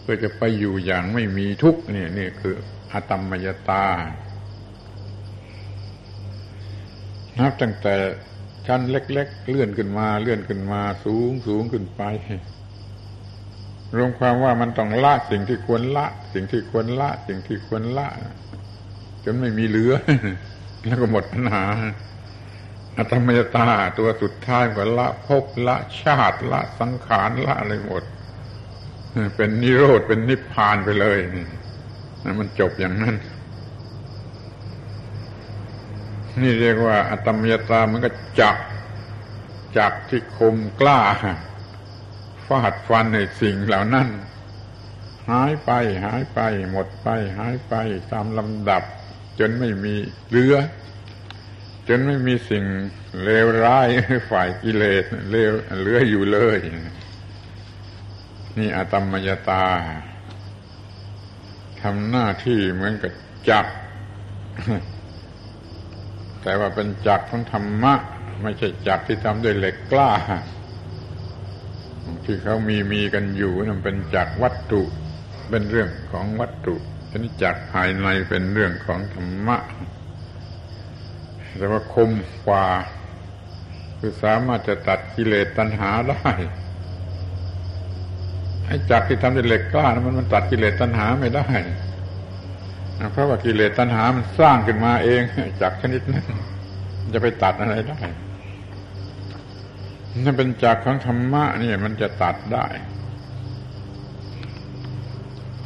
[0.00, 2.54] เพื่อจะไปอยู่อย่างไม่มีทุกข์นี่นี่คือ
[2.92, 3.86] อตมมยตา
[7.38, 7.94] นับตั้งแต่
[8.66, 12.02] ชั้นเล็ก ๆ เลื่อนขึ้นมา เลื่อนขึ้นมา สูงสูงขึ้นไป
[13.96, 18.08] รวมความว่ามันต้องละสิ่งที่ควรละ สิ่งที่ควรละ สิ่งที่ควรละ
[19.24, 19.92] จนไม่มีเหลือ
[20.86, 21.64] แล้วก็หมดปัญหา
[22.96, 23.68] อัตมยตา
[23.98, 28.02] ตัวสุดท้ายก็ละภพละชาติละสังขารละอะไรหมด
[29.36, 31.46] เป็นนิโรธเป็นนิพพานไปเลยนี่
[32.38, 33.16] มันจบอย่างนั้น
[36.42, 38.56] นี่เรียกว่าอัตมยตามันก็จับ
[39.76, 41.00] จับที่คมกล้า
[42.46, 44.08] ฟาดฟันในสิ่งเหล่านั้น
[45.30, 45.70] หายไป
[46.04, 46.40] หายไป
[46.70, 47.74] หมดไป หายไป
[48.12, 48.82] ตามลำดับ
[49.38, 49.94] จนไม่มี
[50.28, 50.56] เหลือ
[51.88, 52.64] จนไม่มีสิ่ง
[53.22, 53.88] เลวร้าย
[54.30, 56.58] ฝ่ายกิเลสเลวเหลืออยู่เลย
[58.58, 59.64] นี่อาตมยตา
[61.82, 63.12] ทำหน้าที่เหมือนกับ
[63.50, 63.66] จัก
[66.42, 67.94] แต่ว่าเป็นจักของธรรมะ
[68.42, 70.12] ไม่ใช่จักที่ทำด้วยเหล็กกล้า
[72.24, 74.82] ที่เขามีมีกันอยู่นั่นเป็นจากวัตถุ
[75.50, 76.74] เป็นเรื่องของวัตถุ
[77.10, 79.56] ชนิดจากภายในเป็นเรื่องของธรรมะ
[81.58, 82.10] แต่ว่าคม
[82.46, 82.66] กว่า
[83.98, 86.28] คือสามารถจะตัดกิเลสตัณหาได้
[88.66, 91.46] ไอ้จักที่ทำด้วยเหล็กกล้านะมันมันตัดกิเลสตัณหาไม่ได้
[93.12, 95.22] เพราะว่ากิเลสตัณหามันสร้างขึ้นมาเอง
[95.60, 96.24] จากชนิดนั้น
[97.14, 98.00] จะไปตัดอะไรได้
[100.24, 102.66] ถ้าเป็นจักของธรรมะนี่มันจะตัดได้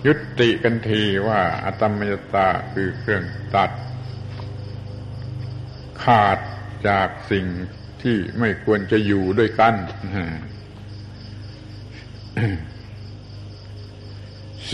[0.07, 3.23] ยุติกันทีว่า อตมยตาคือเครื่อง
[3.55, 3.71] ตัด
[6.07, 6.39] ขาด
[6.89, 7.47] จากสิ่ง
[8.03, 9.75] ที่ไม่ควรจะอยู่ด้วยกัน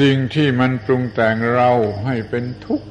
[0.01, 1.71] สิ่งที่มันปรุงแต่งเรา
[2.05, 2.89] ให้เป็นทุกข์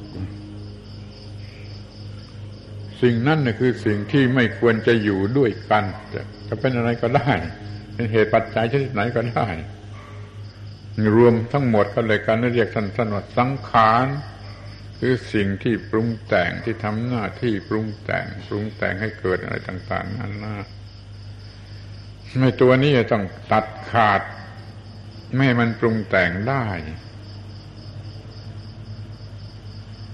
[3.02, 5.84] สิ่งนั้นนะคือสิ่งที่ไม่ควรจะอยู่ด้วยกัน
[6.48, 7.32] จะเป็นอะไรก็ได้
[7.94, 9.48] เป็นเหตุปัจจัยชนิดไหนก็ได้
[11.16, 14.06] รวมทั้งหมดก็เลยการเรียกสั้นว่าสังขาร
[15.04, 20.56] คือสิ่งที่ปรุงแต่งที่ทำหน้าที่ปรุงแต่ง ปรุงแต่งให้เกิดอะไรต่างๆนั่นนะ
[22.40, 24.20] ในตัวนี้จะต้องตัดขาด
[25.34, 26.66] ไม่ให้มันปรุงแต่งได้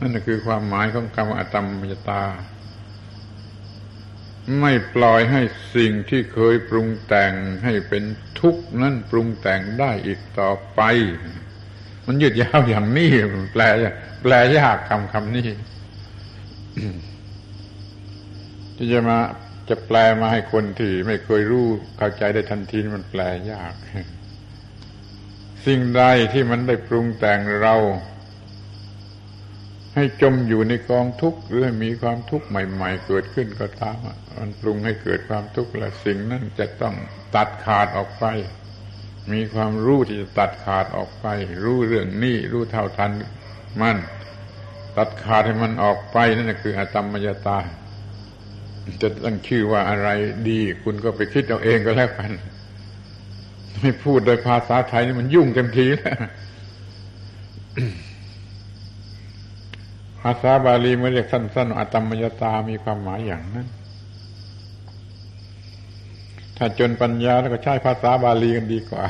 [0.00, 2.24] นั่นคือความหมายของคำว่าอตมมยตา
[4.60, 5.42] ไม่ปล่อยให้
[5.74, 7.32] สิ่งที่เคยปรุงแต่ง
[7.64, 8.04] ให้เป็น
[8.40, 10.80] ทุกข์นั้นปรุงแต่งได้อีกต่อไป
[12.10, 13.10] มันยืดยาวอย่างนี้
[13.52, 13.62] แปล
[14.22, 15.48] แปลยากคำคำนี้
[18.76, 19.18] ที่จะมา
[19.68, 23.74] จะแปลมาให้คนที่ไม่เคยรู้เข้าใจได้ทันทีมันแปลยาก
[25.66, 26.02] สิ่งใด
[26.32, 27.76] ที่มันได้ปรุงแต่งเรา
[29.94, 33.96] ให้จมอยู่ในกองทุกข์หรือให้มีความทุกข์ใหม่ ๆ เกิดขึ้นก็ตาม
[34.38, 36.94] มันปรุงให้เกิดความทุกข์และสิ่งนั้นจะต้อง
[37.34, 38.24] ตัดขาดออกไป
[39.32, 41.26] มีความรู้ที่จะตัดขาดออกไป
[41.64, 43.10] รู้เรื่องนี้รู้เท่าทัน
[43.80, 43.96] มัน
[44.96, 47.58] ตัดขาดให้มันออกไปนั่นคืออตมมยตา
[49.02, 50.08] จะตั้งชื่อว่าอะไร
[50.48, 52.30] ดี คุณก็ไปคิดเอาเองก็แล้วกัน
[53.80, 56.16] ไม่พูดโดยภาษาไทยนี่มันยุ่งเต็มทีแล้ว
[60.20, 63.66] ภาษาบาลีไม่เรียกสั้นๆอตมมยตามีความหมายอย่างนั้น
[66.58, 69.04] ถ้าจนปัญญาแล้วก็ใช้ภาษาบาลีกันดีกว่า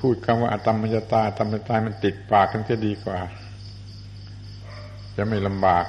[0.00, 3.18] พูดคำว่าอตมมยตาอตมมยตามันติดปากกันจะดีกว่า
[5.16, 5.84] จะไม่ลำบาก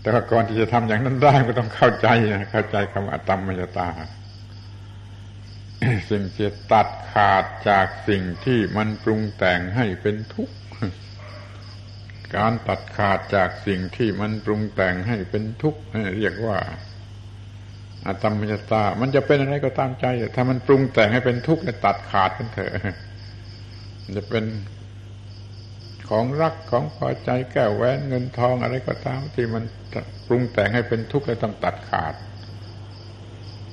[0.00, 2.08] แต่ว่าก่อนที่จะทำอย่างนั้นได้ก็ต้องเข้าใจ
[2.50, 3.88] เข้าใจคำว่าตมมยตา
[6.10, 10.56] สิ่งที่ตัดขาดจากสิ่งที่มันปรุงแต่งให้เป็นทุกข์
[12.36, 15.80] การตัดขาดจากสิ่งที่มันปรุงแต่งให้เป็นทุกข์
[16.18, 16.58] เรียกว่า
[18.06, 22.72] อตมมยตา มันจะเป็นอะไรก็ตามใจ ถ้ามันปรุงแต่งให้เป็นทุกข์ตัดขาดกันเถอะ
[24.16, 24.44] จะเป็น
[26.08, 29.62] ของรักของพอใจแก้วแหวนเงินทองอะไรก็ตามที่มัน
[30.26, 32.14] ปรุงแต่งให้เป็นทุกข์แล้วต้องตัดขาด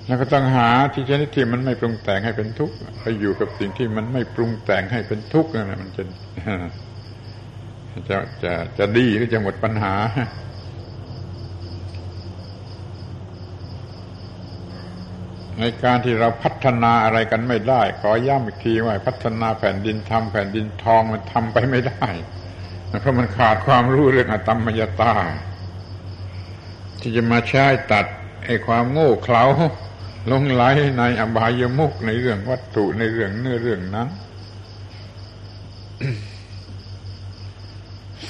[0.07, 6.03] แล้วก็ต้องหาที่ชนิดที่มันไม่ปรุงแต่งให้เป็นทุกข์ไปอยู่กับสิ่งที่มันไม่ปรุงแต่งให้เป็นทุกข์นั่นแหละมันจะ
[8.09, 9.93] จะจะจะดีหรือจะหมดปัญหา
[15.59, 22.07] ในการที่เราพัฒนาอะไรกันไม่ได้ ขอย้ำอีกทีว่าพัฒนาแผ่นดินทำแผ่นดินทองมันทำไปไม่ได้
[23.01, 25.13] เพราะมันขาดความรู้เรื่องอตมมยตา
[26.99, 28.05] ที่จะมาใช้ตัด
[28.45, 29.43] ไอ้ความโง่เขลา
[30.31, 30.63] ลงไหล
[30.97, 34.07] ในอบายมุกในเรื่องวัตถุในเรื่องเนื้อเรื่องนั้น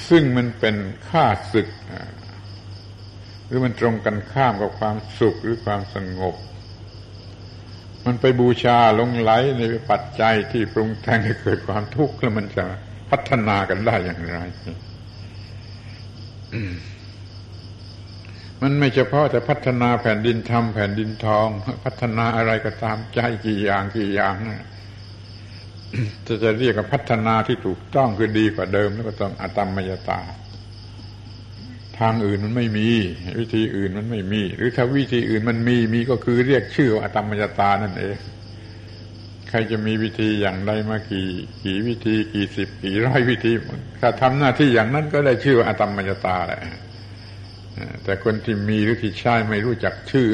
[0.08, 0.76] ซึ่งมันเป็น
[1.08, 1.68] ค่าศึก
[3.46, 6.34] หรือมันตรงกันข้ามกับความสุขหรือความสงบ
[8.04, 12.64] มันไปบูชาลงไหลในปัจจัยที่ปรุงแต่งให้เกิดความทุกข์แล้วมันจะ
[13.10, 14.38] พัฒนากันได้อย่างไร
[18.62, 21.48] มันไม่เฉพาะแต่พัฒนาแผ่นดินทำแผ่นดินทอง
[21.84, 24.64] พัฒนาอะไรก็ตามใจกี่อย่างกี่อย่างนะ
[26.26, 30.20] จะจะเรียกว่าพัฒนาที่ถูกต้องคือดีกว่าเดิม แล้วก็ต้องอตมมยตา
[31.98, 32.88] ทางอื่นมันไม่มี
[33.38, 38.16] วิธีอื่นมันไม่มี หรือถ้าวิธีอื่นมันมีมีก็คือเรียกชื่อว่าอตมมยตานั่นเอง
[39.48, 41.28] ใครจะมีวิธีอย่างใดมากี่
[41.64, 43.52] กี่วิธีกี่สิบกี่ร้อยวิธี
[44.00, 46.60] ถ้าทำหน้าที่อย่างนั้นก็ได้ชื่อว่าอตมมยตาแหละ
[48.04, 50.28] แต่คนที่มีหรือที่ใช้ไม่รู้จักชื่อ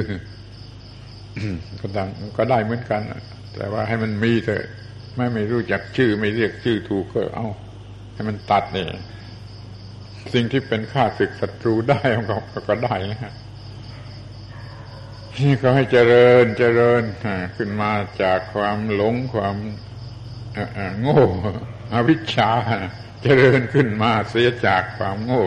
[1.81, 3.03] ก็ดังก็ได้เหมือนกัน
[3.55, 4.65] แต่ว่าให้มันมีเถอะ
[5.17, 7.47] ไม่ไม่รู้จักชื่อ ไม่เรียกชื่อถูกก็เอา
[8.15, 8.89] ให้มันตัดเนี่ย
[10.33, 12.01] สิ่งที่เป็นข้าศึกศัตรูได้
[12.31, 12.37] ก็
[12.69, 13.33] ก็ได้นะฮะ
[15.39, 17.03] นี่เขาให้เจริญเจริญ
[17.57, 19.57] ขึ้นมาจากความหลงความ
[21.01, 21.23] โง่
[21.95, 22.51] อวิชชา
[23.23, 25.47] เจริญขึ้นมาเสียจากความโง่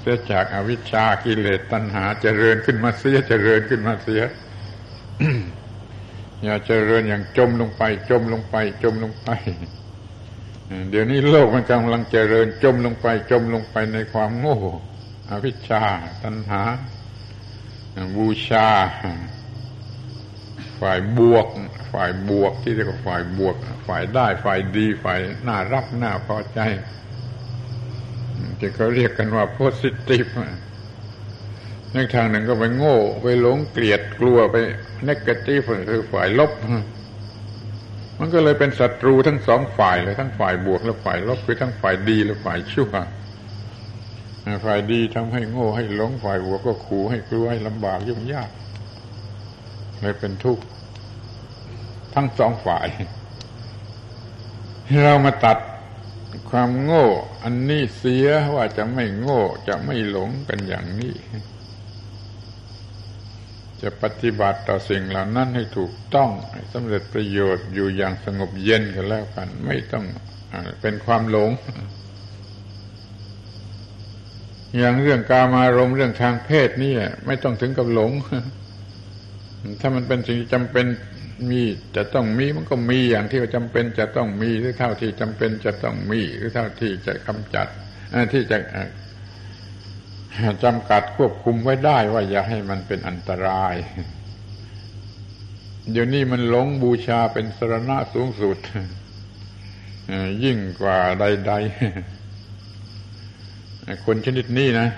[0.00, 4.22] เสียจากอวิชชากิเลสตัณหา เจริญขึ้นมาเสียเจริญขึ้นมาเสีย
[6.44, 9.28] อย่าเจริญอย่างจมลงไป จมลงไป จมลงไป
[10.90, 14.58] เดี๋ยวนี้โลกมันกำลังเจริญจมลงไปจมลงไปในความโง่
[15.30, 15.84] อวิชชา
[16.22, 16.62] ตัณหา
[18.16, 18.68] บูชา
[20.80, 21.46] ฝ่ายบวก
[21.92, 23.56] ฝ่ายบวกที่เรียกว่าฝ่ายบวก
[23.88, 26.60] ฝ่ายได้ฝ่ายดี ฝ่ายน่ารักน่าพอใจ
[28.58, 30.26] ที่เขาเรียกกันว่าโพสิทีฟ
[31.94, 34.56] ในทางหนึ่งก็ไปโง่ ไปหลงเกลียดกลัวไป
[35.06, 35.60] นกตีฟ
[35.90, 36.52] คือฝ่ายลบ
[38.18, 42.92] มันก็เลยเป็นศัตรูทั้งสองฝ่ายเลยทั้งฝ่ายบวกและฝ่ายลบคือทั้งฝ่ายดีและฝ่ายชั่ว
[44.66, 48.50] ฝ่ายดีทำให้โง่ให้หลงฝ่ายบวกก็ขู่ให้กลัวให้ลำบากยุ่งยาก
[50.00, 50.64] เลยเป็นทุกข์
[52.14, 52.88] ทั้งสองฝ่าย
[55.04, 55.58] เรามาตัด
[56.50, 57.06] ความโง่
[57.42, 61.14] อันนี้เสียว่าจะไม่โง่จะไม่หลงกันอย่างนี้
[63.82, 66.30] จะปฏิบัติต่อสิ่งเหล่านั้นให้ถูกต้อง
[66.72, 70.04] สำเร็จประโยชน์อยู่อย่างสงบเย็นกันแล้วกัน ไม่ต้อง
[70.80, 71.50] เป็นความหลง
[74.78, 76.94] อย่างเรื่องกามารมเรื่องทางเพศนี่
[77.26, 78.12] ไม่ต้องถึงกับหลง
[79.80, 80.86] ถ้ามันเป็นสิ่งจำเป็น
[81.50, 81.62] มี
[81.96, 87.66] จะต้องมีมันก็มีอย่างที่จำเป็นจะต้องมีหรือเท่าที่จำเป็นจะต้องมีหรือเท่าที่จะกำจัด
[88.32, 88.58] ที่จะ
[90.64, 93.74] จำกัดควบคุมไว้ได้ว่าอย่าให้มันเป็นอันตราย
[95.90, 98.58] เดี๋ยวนี้มันหลงบูชาเป็นสรณะสูงสุด
[100.44, 104.88] ยิ่งกว่าใดๆ คนชนิดนี้นะ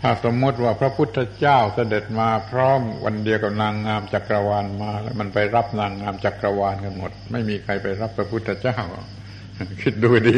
[0.00, 8.78] ถ้าสมมติว่าพระพุทธเจ้าเสด็จมาพร้อมวันเดียวกับนางงามจักรวาลมา แล้วมันไปรับนางงามจักรวาลกันหมด ไม่มีใครไปรับพระพุทธเจ้า
[9.80, 10.36] คิดดูดิ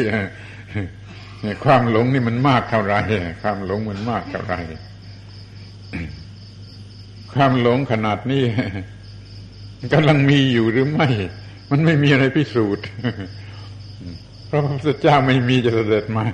[1.65, 2.95] ความหลงนี่มันมากเท่าไร
[3.41, 4.55] ความหลงมันมากเท่าไร
[7.33, 8.43] ความหลงขนาดนี้
[9.93, 11.07] กำลังมีอยู่หรือไม่
[11.71, 12.85] มันไม่มีอะไรพิสูจน์
[14.49, 16.25] พระพุทธเจ้าไม่มีจะเสด็จมา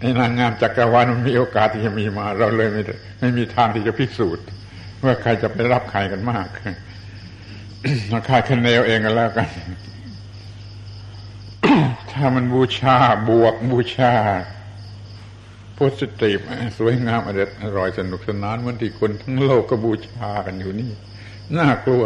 [0.00, 2.82] ในนางงามจักรวาลมันมีโอกาสที่จะมีมา เราเลยไม่
[3.20, 4.44] ไม่มีทางที่จะพิสูจน์
[5.04, 6.46] ว่าใครจะไปรับใครกันมาก
[8.12, 9.48] มาคาดคะเนเอาเองกันแล้วกัน
[12.36, 12.96] มันบูชา
[13.28, 14.12] บวกบูชา
[15.74, 16.38] โพสิทีฟ
[16.78, 20.90] สวยงามอร่อยอร่อยสนุกสนานเหมือนที่คนทั้งโลกก็บูชากันอยู่นี่
[21.58, 22.04] น่ากลัว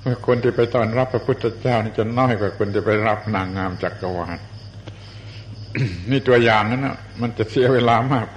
[0.00, 4.38] เมื่อคนที่ไปต้อนรับพระพุทธเจ้านี่จะน้อยกว่าคนที่ไปรับนางงามจักรวาล
[6.10, 8.34] นี่ตัวอย่างนั้นนะมันจะเสียเวลามากไ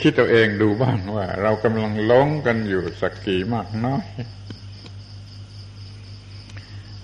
[0.00, 4.04] คิดตัวเองดูบ้างว่า เรากำลังล้งกันอยู่สักกี่มากน้อย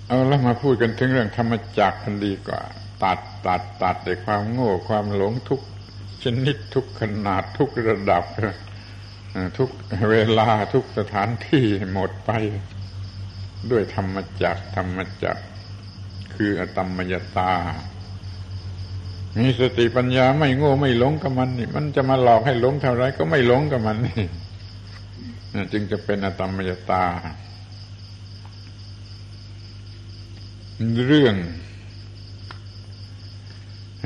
[0.09, 2.61] เอาแล้วมาพูดกันถึงเรื่องธรรมจักรกันดีกว่า
[3.03, 5.61] ตัดตัดตัดในความโง่ความหลงทุก
[6.23, 8.25] ชนิดทุกขนาดทุกระดับ
[9.59, 9.71] ทุก
[10.11, 12.31] เวลาทุกสถานที่หมดไป
[13.71, 15.37] ด้วยธรรมจักธรรมจัก
[16.35, 17.53] คืออตมยตา
[19.39, 24.27] มีสติปัญญาไม่โง่ไม่หลงกับมันนี่ มันจะมาหลอกให้หลงเท่าไรก็ไม่หลงกับมันนี่
[25.73, 27.05] จึงจะเป็นอตมมยตา
[31.07, 31.37] เรื่อง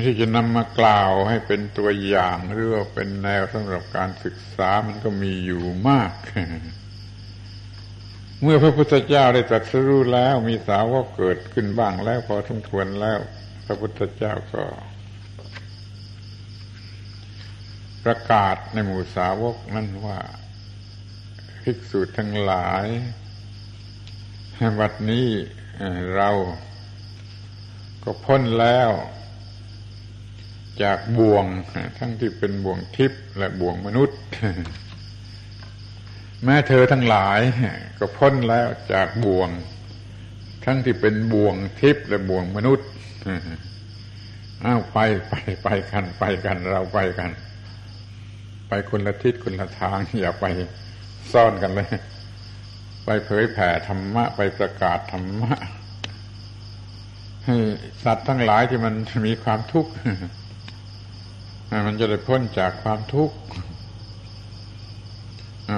[0.03, 6.11] ที่จะนำมากล่าวให้เป็นตัวอย่างหรือว่าเป็นแนวสำหรับการศึกษามันก็มีอยู่มาก
[8.41, 13.19] เมื่อพระพุทธเจ้าได้ตรัสรู้แล้วมีสาวกเกิดขึ้นบ้างแล้วพอสมควรแล้ว
[13.65, 14.65] พระพุทธเจ้าก็
[18.03, 20.19] ประกาศในหมู่สาวกนั้นว่า
[21.63, 22.85] ภิกษุทั้งหลาย
[24.79, 25.29] วันนี้
[26.17, 26.29] เรา
[28.03, 28.91] ก็พ้นแล้ว
[30.83, 31.45] จากบ่วง
[31.97, 34.19] ทั้งที่เป็นบ่วงทิพย์และบ่วงมนุษย์
[36.43, 37.39] แม้เธอทั้งหลาย
[37.99, 39.49] ก็พ้นแล้วจากบ่วง
[40.65, 42.87] ทั้งที่เป็นบ่วงทิพย์และบ่วงมนุษย์
[44.65, 44.97] อ้าวไป
[45.29, 47.31] ไปไปกัน ไปกันเราไปกัน
[48.67, 50.45] ไปคนละทิศคนละทางอย่าไป
[51.31, 51.89] ซ่อนกันเลย
[53.11, 55.53] ไปเผยแผ่ธรรมะ ไปประกาศธรรมะ
[57.45, 57.55] ให้
[58.03, 58.93] สัตว์ทั้งหลายที่มัน
[59.27, 59.91] มีความทุกข์
[61.87, 63.35] มันจะได้พ้นจากความทุกข์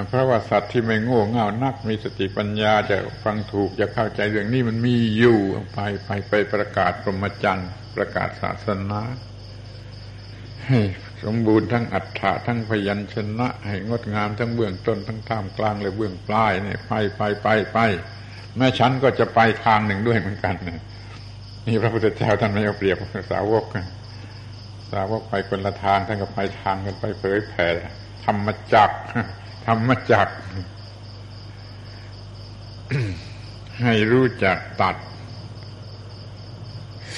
[0.08, 5.40] เพราะว่าสัตว์ที่ไม่โง่เง่านักมีสติปัญญาจะฟังถูกจะเข้าใจเรื่องนี้มันมีอยู่
[5.74, 9.02] ไปไปไปประกาศพรหมจรรย์ประกาศศาสนา
[10.68, 10.80] ให้
[11.24, 17.78] สมบูรณ์ทั้งอัฏฐะทั้งพยัญชนะ ให้งดงามทั้งเบื้องต้นทั้งท่ามกลางและเบื้องปลายเนี่ยไปไปไปไป
[18.58, 20.56] แม่ฉันก็จะไปทางหนึ่งด้วยเหมือนกัน
[21.68, 22.98] นี่พระพุทธเจ้าท่านไม่เอาเปรียบ
[23.32, 23.66] สาวก
[24.92, 27.68] สาวกไปคนละทางท่านก็ไปทางกันไปเผยแผ่
[28.26, 28.90] ธรรมจัก
[29.66, 30.28] ธรรมจัก
[33.84, 34.96] ให้รู้จักตัด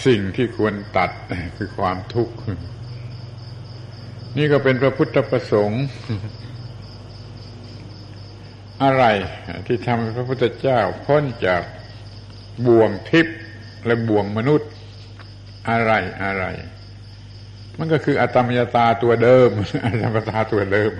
[0.06, 1.12] สิ่งที่ควรตัด
[1.58, 2.36] คือความทุกข์
[4.38, 5.84] นี่ก็เป็นพระพุทธประสงค์
[8.84, 9.04] อะไร
[9.68, 11.62] ที่ทำให้พระพุทธเจ้าพ้นจาก
[12.68, 13.38] บ่วงทิพย์
[13.86, 14.70] และบ่วงมนุษย์
[15.70, 15.92] อะไร
[16.24, 16.46] อะไร
[17.80, 19.50] มันก็คืออัตมยตาตัวเดิม
[19.86, 20.92] อัตมยตาตัวเดิม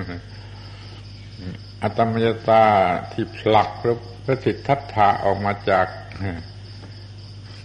[1.84, 2.64] อัตมยตา
[3.12, 5.88] ที่ผลักพระพระสิทธัตถะออกมาจาก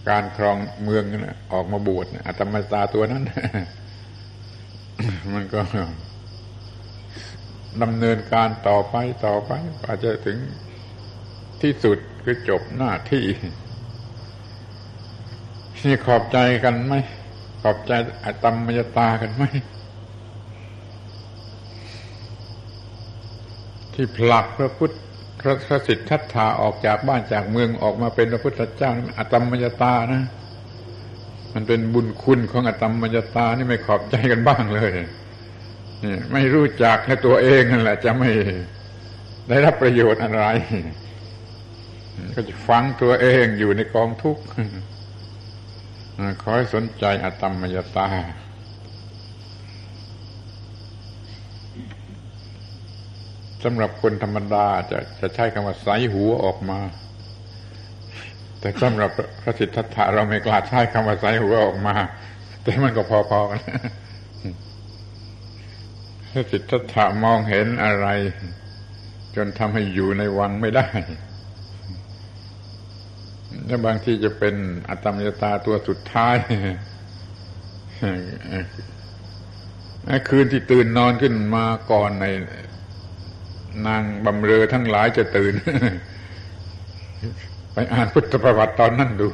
[0.09, 1.05] การครองเมือง
[1.53, 3.25] ออกมาบวชอัตมยตาตัวนั้น
[5.35, 5.61] มันก็
[7.83, 8.97] ดำเนินการต่อไป
[9.27, 9.53] ต่อไป
[9.85, 10.39] อาจจะถึง
[11.63, 13.25] ที่สุดคือจบหน้าที่
[15.85, 16.95] นี่ขอบใจกันไหม
[17.63, 17.93] ขอบใจ
[18.25, 19.45] อตมมยตากันไหม
[23.95, 24.95] ที่ผลักพระพุทธ
[25.41, 30.23] พระสิทธัตถาออกจากบ้านจากเมืองออกมาเป็นพระพุทธเจ้าอตมมยตานะ
[31.55, 34.93] มันเป็นบุญคุณของอตมมยตานี่ไม่ขอบใจกันบ้างเลย
[36.05, 38.31] นี่ไม่รู้จักในตัวเองนั่นแหละ จะไม่
[39.49, 40.45] ได้รับประโยชน์อะไร
[42.35, 44.43] ก็จะฟังตัวเองอยู่ในกองทุกข์
[46.43, 48.09] ขอให้สนใจอตมมยตา
[53.65, 56.79] สำหรับคนธรรมดาจะจะใช้คำว่าใสหัวออกมา
[58.61, 59.11] แต่สำหรับ
[59.43, 61.95] พระสิทธัตถะเราไม่กล้าใช้คำว่าใสหัวออกมา
[62.63, 63.61] แต่มันก็พอๆกัน
[66.31, 68.07] พระสิทธัตถะมองเห็นอะไร
[69.37, 70.87] จนทำให้อยู่ในวังไม่ได้
[73.67, 74.55] แล้วบางทีจะเป็น
[74.89, 76.37] อัตมยตาตัวสุดท้าย
[80.29, 82.27] คืนที่ตื่นนอนขึ้นมาก่อนใน
[83.87, 85.55] นางบำเรอทั้งหลายจะตื่น
[87.79, 89.27] ไปอ่านพุทธประวัติตอนนั้นดู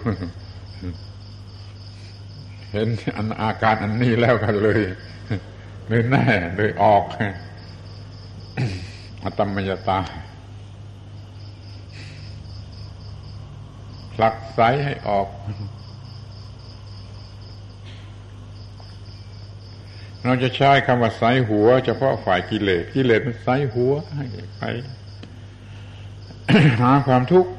[2.72, 4.80] เห็นอันอาการอันนี้แล้วกันเลย
[5.88, 6.24] เลยแน่
[6.56, 7.04] เลยออก
[9.24, 9.98] อัตมยตา
[14.12, 15.28] ผลักไสให้ออก
[20.22, 24.24] เราจะใช้คำว่าไสหัว เฉพาะฝ่ายกิเลสกิเลสมันไสหัวให้
[24.58, 24.62] ไป
[26.82, 27.52] หาความทุกข์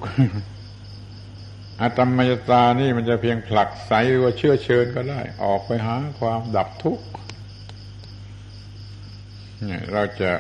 [1.82, 7.06] อาตมยตานี่มันจะเพียงผลักไสหรือว่าเชื่อเชิญก็ได้ ออกไปหาความดับทุกข์
[9.94, 10.32] เราจะ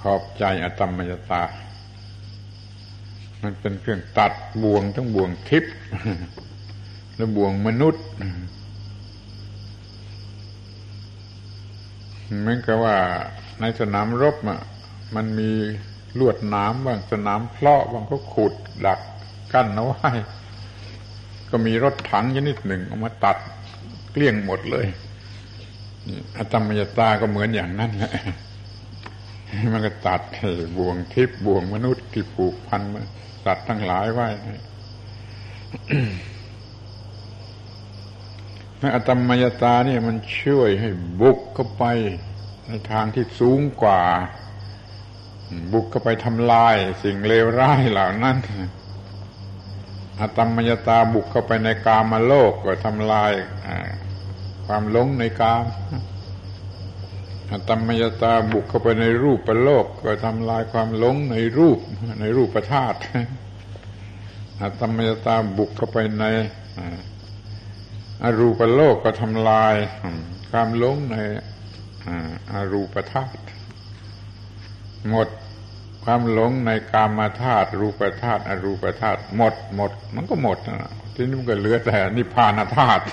[0.00, 1.42] ขอบใจอาตมยตา
[3.42, 4.32] มันเป็นเครื่องตัด
[4.62, 5.74] บ่วงทั้งบ่วงทิพย์
[7.16, 8.04] และบ่วงมนุษย์
[12.40, 12.96] เหมือนกับว่า
[13.60, 14.60] ในสนามรบอะ
[15.14, 15.50] มันมี
[16.18, 18.54] ลวดน้ำบ้างสนามเพลาะบางก็ขุด
[18.86, 19.00] ดัก
[19.52, 20.10] กั้นเอาไว้
[21.50, 23.36] ก็มีรถถังชนิดหนึ่งเอามาตัด
[24.12, 24.86] เกลี้ยงหมดเลย
[26.36, 28.14] อาตมยตาก็เหมือนอย่างนั้นแหละ
[29.72, 30.22] มันก็ตัด
[30.76, 33.02] บ่วงทิพย์บ่วงมนุษย์ที่ผูกพันมา
[33.44, 34.28] สัตว์ทั้งหลายไว้
[38.94, 40.88] อัตมยตาเนี่ยมันช่วยให้
[41.20, 41.84] บุกเข้าไป
[42.68, 44.02] ในทางที่สูงกว่า
[45.72, 48.36] บุกเข้าไปทำลายสิ่งเลวร้ายเหล่านั้น
[50.20, 53.32] อัตมยตาบุกเข้าไปในกามโลกก็ทำลาย
[54.66, 55.64] ความหลงในกาม
[57.50, 61.78] อัตมยตาบุกเข้าไปในรูปประโลก ก็ทำลายความหลงในรูป
[62.20, 62.98] ในรูปประธาตุ
[64.60, 66.24] อัตมยตาบุกเข้าไปใน
[68.22, 69.74] อรูปโลกก็ทำลาย
[70.50, 71.16] ความหลงใน
[72.52, 73.40] อรูปธาตุ
[75.10, 75.28] หมด
[76.04, 83.04] ความหลงในกามาธาตุรูปธาตุอรูปธาตุหมดหมด มันก็หมดนะทีนี้มันก็เหลือแต่นิพพานธาตุ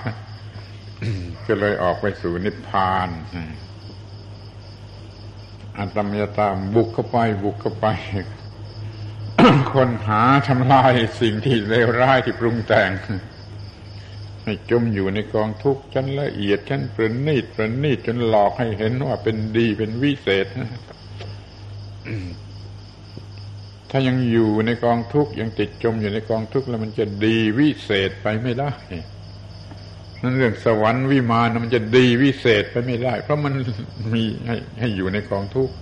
[1.48, 3.10] ก็เลยออกไปสู่นิพพาน
[5.78, 7.88] อัตมยตามบุกเข้าไป บุกเข้าไป
[9.74, 12.90] คนหาทำลายสิ่งที่เลวร้ายที่ปรุงแต่ง
[14.44, 20.48] ให้จมอยู่ในกองทุกข์ชั้นละเอียดชั้นประณีตประณีตจนหลอกให้เห็นว่าเป็นดีเป็นวิเศษ
[23.90, 28.72] ถ้ายังอยู่ในกองทุกข์ยังติดจมอยู่ในกองทุกข์แล้วมันจะดีวิเศษไปไม่ได้
[30.22, 33.54] นั่นเรื่องสวรรค์วิมานมันจะดีวิเศษไปไม่ได้ เพราะมัน
[34.14, 35.76] มีให้ให้อยู่ในกองทุกข์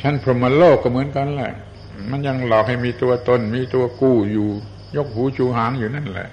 [0.00, 1.52] ชั้นพรหมโลกก็เหมือนกันแหละ
[2.10, 4.48] มันยังหลอกให้มีตัวตน มีตัวกู้อยู่
[4.96, 6.28] ยกหูชูหางอยู่นั่นแหละ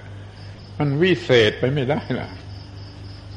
[0.78, 2.28] มันวิเศษไปไม่ได้ล่ะ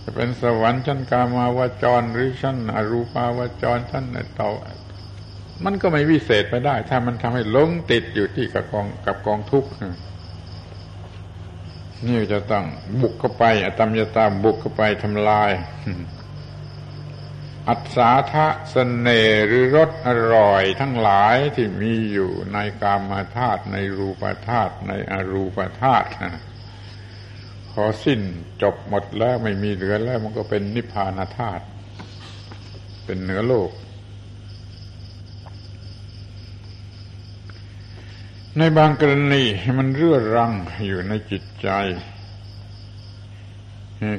[0.04, 4.04] จะเป็นสวรรค์ชั้นกามาวจรหรือชั้นอรูปาวจรชั้น
[4.40, 4.50] ต่อ
[5.66, 9.70] มันก็ไม่วิเศษไปได้ ถ้ามันทำให้หลงติดอยู่ที่กับกองกับกองทุกข์
[12.08, 12.66] นี่จะต้อง
[13.02, 15.52] บุกเข้าไปอตมยตาบุกเข้าไปทำลาย
[17.70, 19.08] อัศาทะสเน
[19.48, 26.08] หรือรสอร่อยทั้งหลายที่มีอยู่ในกามาธาตุในรูปธาตุในอรูปธาตุ
[27.72, 28.22] พอสิ้น
[28.62, 31.64] จบหมดแล้วไม่มีเหลือแล้วมันก็เป็นนิพพานาธาตุ
[33.06, 33.70] เป็นเหนือโลก
[38.58, 39.44] ในบางกรณี
[39.78, 40.54] มันเรื่อรัง
[40.88, 41.70] อยู่ในจิตใจ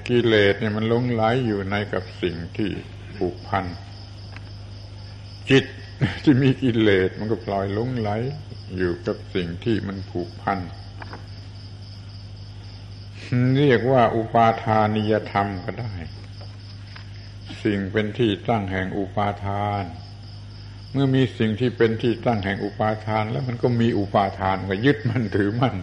[0.08, 2.70] กิเลสเนี่ยมันลงไหลอยู่ในกับสิ่งที่
[3.16, 3.64] ผูกพัน
[5.50, 5.64] จิต
[6.22, 8.10] ที่มีกิเลสมันก็ปล่อยลงไหล
[8.76, 10.58] อยู่กับสิ่งที่มันผูกพัน
[13.58, 15.92] เรียกว่าอุปาทานิยธรรมก็ได้
[17.64, 19.84] สิ่งเป็นที่ตั้งแห่งอุปาทาน
[20.92, 25.74] เมื่อมีสิ่งที่เป็นที่ตั้งแห่งอุปาทาน แล้วมันก็มีอุปาทานก็ยึดมันถือมัน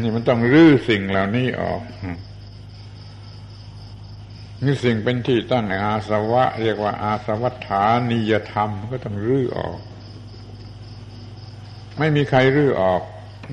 [0.00, 1.82] นี่มันต้องรื้อสิ่งเหล่านี้ออก
[4.64, 9.78] นี่สิ่งเป็นที่ตั้งแห่งอาสวะ เรียกว่าอาสวัฏฐานิยธรรมก็ต้องรื้อออก
[11.98, 13.02] ไม่มีใครรื้อออก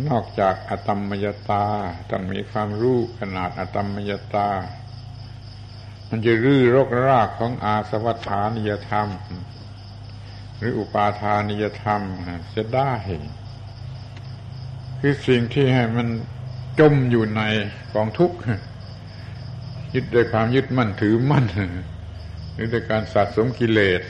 [0.10, 1.66] นอกจากอตมมยตา
[2.12, 4.50] ต้องมีความรู้ขนาดอตมมยตา
[6.10, 9.10] มันจะรื้อรกรากของอาสวัฏฐานิยธรรม
[10.58, 12.02] หรืออุปาทานิยธรรม
[12.56, 12.94] จะได้
[15.00, 16.08] คือสิ่งที่ให้มัน
[16.80, 17.42] จมอยู่ใน
[17.94, 18.38] กองทุกข์
[19.94, 21.46] ยึดด้วยความยึดมั่นถือมั่น
[22.54, 24.02] หรือด้วยการสะสมกิเลส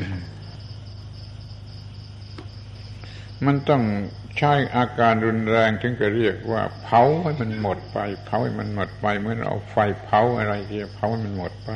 [3.45, 3.83] มันต้อง
[4.37, 11.69] ใช้อาการรุนแรงถึงจะเรียกว่า เผาให้มันหมดไป เผาให้มันหมดไปเหมือนเอาไฟเผาอะไรที่เผาให้มันหมดไป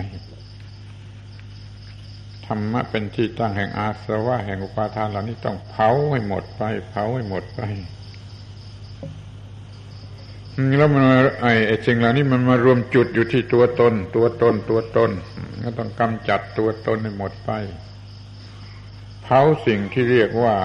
[2.49, 7.61] ธรรมะเป็นที่ตั้งแห่งอาสวะแห่งอุปาทานเหล่านี้ต้องเผาให้หมดไป เผาให้หมดไป
[10.77, 11.03] แล้วมัน
[11.41, 15.11] ไอ้ไอ้สิ่งเหล่านี้มันมารวมจุดอยู่ที่ตัวตน ตัวตน ตัวตน
[15.63, 17.51] ก็ต้องกำจัดตัวตนให้หมดไป
[19.23, 20.55] เผาสิ่งที่เรียกว่า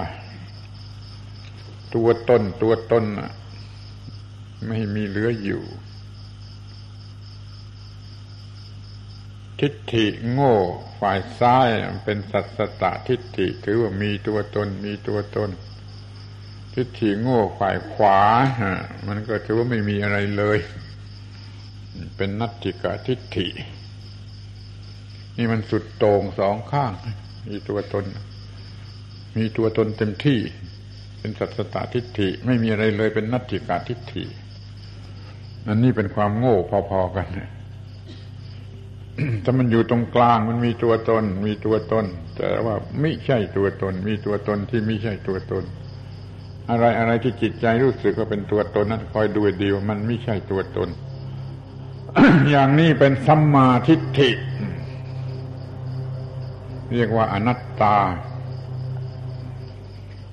[1.95, 3.05] ตัวตน ตัวตน
[4.68, 5.62] ไม่มีเหลืออยู่
[9.64, 10.54] ทิฏฐิโง่
[11.00, 11.68] ฝ่ายซ้าย
[12.04, 15.50] เป็นสัตสตะทิฏฐิถือว่ามีตัวตนมีตัวตน
[16.74, 18.20] ทิฏฐิโง่ฝ่ายขวา
[19.06, 20.58] มันก็ถือว่าไม่มีอะไรเลย
[22.16, 23.46] เป็นนัตติกาทิฏฐิ
[25.36, 26.92] นี่มันสุดโต่งสองข้าง
[27.48, 28.04] มีตัวตน
[29.36, 30.40] มีตัวตนเต็มที่
[31.18, 34.24] เป็นสัตสตทิฏฐิ ไม่มีอะไรเลยเป็นนัตถิกาทิฏฐิ
[35.68, 36.56] อันนี้เป็นความโง่
[36.90, 37.26] พอๆกัน
[39.44, 42.04] ถ้ามันอยู่ตรงกลางมันมีตัวตน มีตัวตน
[42.36, 45.64] แต่ว่าไม่ใช่ตัวตน มีตัวตนที่ไม่ใช่ตัวตน
[46.70, 50.88] อะไรอะไรที่จิตใจรู้สึกว่าเป็นตัวตนนั้นคอยดูดีว่ามันไม่ใช่ตัวตน
[52.50, 54.30] อย่างนี้เป็นสัมมาทิฏฐิ
[56.92, 57.96] เรียกว่าอนัตตา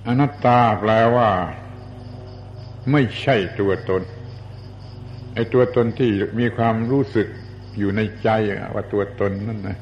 [0.07, 1.29] อนัตตาแปลว่า
[2.91, 4.01] ไม่ใช่ตัวตน
[5.33, 7.27] ไอ้ตัวตนที่มีความรู้สึก
[7.77, 8.29] อยู่ในใจ
[8.73, 9.77] ว่าตัวตนนั่นนะ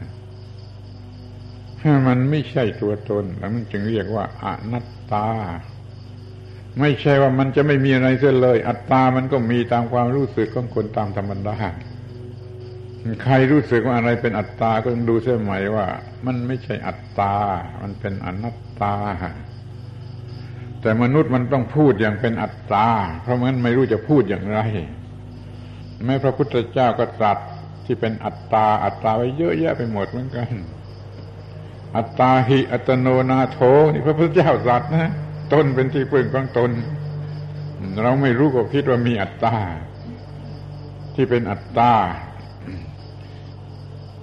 [2.08, 5.28] มันไม่ใช่ตัวตน แล้วมันจึงเรียกว่าอนัตตา
[6.80, 11.58] ไม่ใช่ว่ามันจะไม่มีอะไรเสียเลย อัตตามันก็มีตามความรู้สึกของคนตามธรรมดา
[13.24, 15.88] ใครรู้สึกว่าอะไรเป็นอัตตาก็ต้องดูเสียใหม่ว่า
[16.26, 17.36] มันไม่ใช่อัตตา
[17.82, 18.96] มันเป็นอนัตตา
[20.82, 22.88] แต่มนุษย์มันต้องพูดอย่างเป็นอัตตา
[23.22, 24.60] เพราะงั้นไม่รู้จะพูดอย่างไร
[26.06, 27.40] แม้พระพุทธเจ้าก็ตรัส
[27.92, 30.50] ที่เป็นอัตตา อัตตาไว้เยอะแยะไปหมดเหมือนกัน
[31.96, 33.60] อัตตาหิอัตโนนาโถ
[33.94, 35.12] นี่พระพุทธเจ้าสัตรัสนะ
[35.54, 36.72] ตนเป็นที่พึ่งของตน
[38.02, 39.56] เราไม่รู้ก็คิดว่ามีอัตตา
[41.16, 41.94] ที่เป็นอัตตา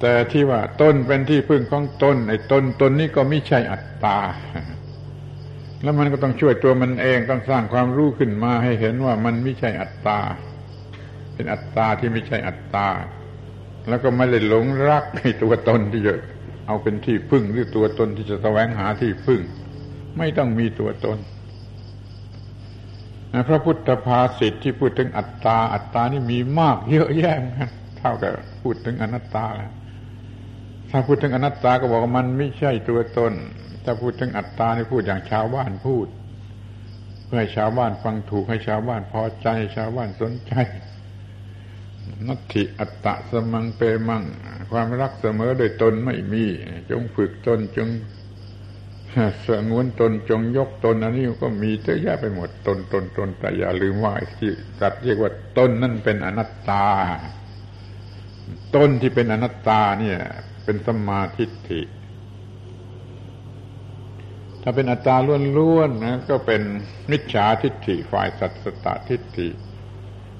[0.00, 4.18] แต่ที่ว่าตนเป็นที่พึ่งของตนไอ้ตนตนนี้ก็ไม่ใช่อัตตา
[5.82, 10.18] แล้วมันก็ต้องช่วยตัวมันเองต้องสร้างความรู้ขึ้นมาให้เห็นว่ามันไม่ใช่อัตตา
[11.34, 12.88] เป็นอัตตาที่ไม่ใช่อัตตา
[13.88, 16.14] แล้วก็ไม่ได้หลงรักในตัวตนที่จะ
[16.66, 19.40] เอาเป็นที่พึ่งหรือตัวตนที่จะแสวงหาที่พึ่ง
[20.18, 21.18] ไม่ต้องมีตัวตน
[23.48, 27.36] พระพุทธภาษิตที่พูดถึงอัตตา อัตตานี่มีมากเยอะแยะ
[27.98, 28.32] เท่ากับ
[28.62, 29.72] พูดถึงอนัตตาแล้ว
[30.90, 33.32] ถ้าพูดถึงอนัตตาก็บอกว่ามันไม่ใช่ตัวตน
[33.84, 36.06] ถ้าพูดถึงอัตตานี่พูดอย่างชาวบ้านพูด
[37.26, 40.52] เพื่อให้ชาวบ้านฟังถูกให้ชาวบ้านพอใจชาวบ้านสนใจ
[42.28, 44.22] นัตถิอัตตะสมังเปมัง
[44.72, 46.44] ความรักเสมอโดยตนไม่มี
[46.90, 47.88] จงฝึกตนจง
[49.48, 54.50] สงวนตนจงยกตนอันนี้ก็มีเยอะแยะไปหมดตนตนตนแต่อย่าลืมว่าที่
[54.80, 56.86] จัดเรียกว่าตนนั่นเป็นอนัตตา
[58.74, 60.18] ต้นที่เป็นอนัตตาเนี่ย
[60.64, 61.80] เป็นสมาธิิ
[64.62, 65.16] ถ้าเป็นอัตตา
[65.58, 66.62] ล้วนๆนะก็เป็น
[67.10, 69.48] มิจฉาทิฏฐิฝ่ายสัตสตทิฏฐิ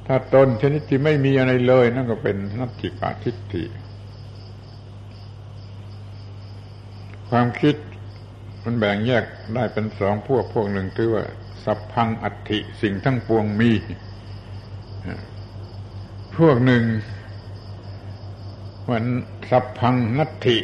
[0.07, 3.65] ถ้าตนชนิดที่ไม่มีอะไรเลย นั่นก็เป็นนัตถิกาทิฏฐิ
[7.31, 7.75] ความคิด
[8.65, 11.25] มันแบ่งแยกได้เป็นสองพวกพวกหนึ่งคือว่า
[11.65, 13.73] สัพพังอัตถิสิ่งทั้งปวงมี
[16.37, 16.85] พวกหนึ่ง
[18.91, 19.05] วัน
[19.51, 20.59] สัพพังนัตถิ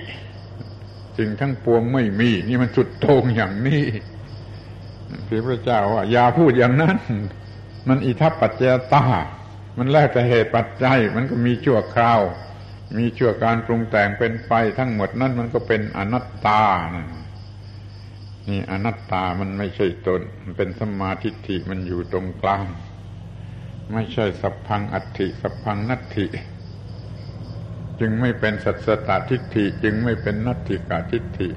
[1.19, 3.85] สิ่งทั้งปวงไม่มี นี่มันสุดโต่งอย่างนี้
[5.47, 6.99] พระเจ้าว่าอย่าพูดอย่างนั้น
[7.89, 8.63] มันอิทัปปัจจ
[8.93, 9.05] ตา
[9.79, 12.21] มันแล้วแต่เหตุปัจจัย มันก็มีชั่วคราว
[12.99, 16.63] มีชั่วการปรุงแต่งเป็นไปทั้งหมดนั่นมันก็เป็นอนัตตา
[18.49, 22.65] นี่อนัตตามันไม่ใช่ตน มันเป็นสมาธิฐิมันอยู่ตรงกลาง
[23.93, 26.27] ไม่ใช่สัพพังอัตถิสัพพังนัตถิ
[28.01, 31.49] จึงไม่เป็นสัตสตทิฏฐิจึงไม่เป็นนัตถิกาทิฏฐิ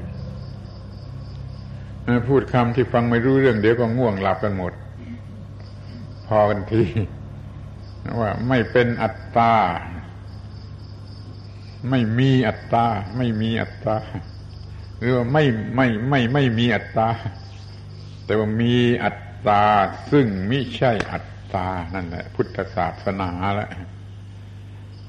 [2.28, 4.74] พูดคำที่ฟังไม่รู้เรื่องเดี๋ยวก็ง่วงหลับกันหมด
[6.28, 6.84] พอกันที
[8.20, 9.54] ว่าไม่เป็นอัตตา
[11.90, 12.86] ไม่มีอัตตา
[13.18, 13.98] ไม่มีอัตตา
[14.98, 15.44] หรือว่าไม่
[15.76, 17.10] ไม่ไม่ไม่มีอัตตา
[18.26, 19.64] แต่ว่ามีอัตตา
[20.12, 23.70] ซึ่งไม่ใช่อัตตา นั่นแหละ พุทธศาสนาแล้ว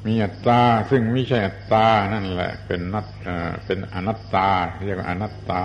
[0.07, 0.61] มีอัตตา
[0.91, 3.07] ซึ่งไม่ใช่อัตตา นั่นแหละ เป็นนัต
[3.65, 4.49] เป็นอนัตตา
[4.85, 5.63] เรียกว่าอนัตตา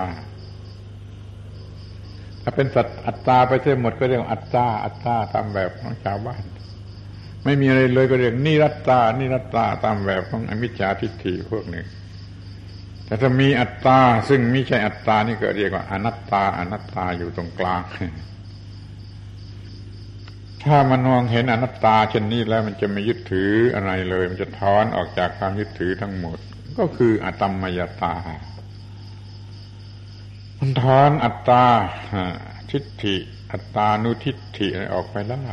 [2.43, 6.43] ถ้าเป็นสัตว์อัตตาไปเสียหมดก็เรียกอัตตาอัตตาตามแบบของชาวบ้าน
[7.45, 11.83] ไม่มีอะไรเลยก็เรียกนิรัตตานิรัตตาตามแบบของอมิจฉาทิฏฐิพวกนี้
[13.05, 17.81] แต่ถ้ามีอัตตาซึ่งไม่ใช่อัตตานี่ก็เรียกว่าอนัตตาอนัตตาอยู่ตรงกลาง
[20.63, 26.37] ถ้ามันมองเห็นอนัตตาเช่นนี้แล้วมันจะไม่ยึดถืออะไรเลย มันจะถอนออกจากความยึดถือทั้งหมด
[26.77, 28.15] ก็คืออตมมยตา
[30.63, 31.65] มันถอนอัตตา
[32.71, 33.15] ทิฏฐิ
[33.51, 35.45] อัตตานุทิฏฐิออกไปได้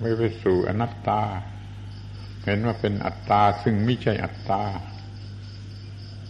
[0.00, 1.22] ไม่ไปสู่อนัตตา
[2.44, 4.62] เห็นว่าเป็นอัตตาซึ่งไม่ใช่อัตตา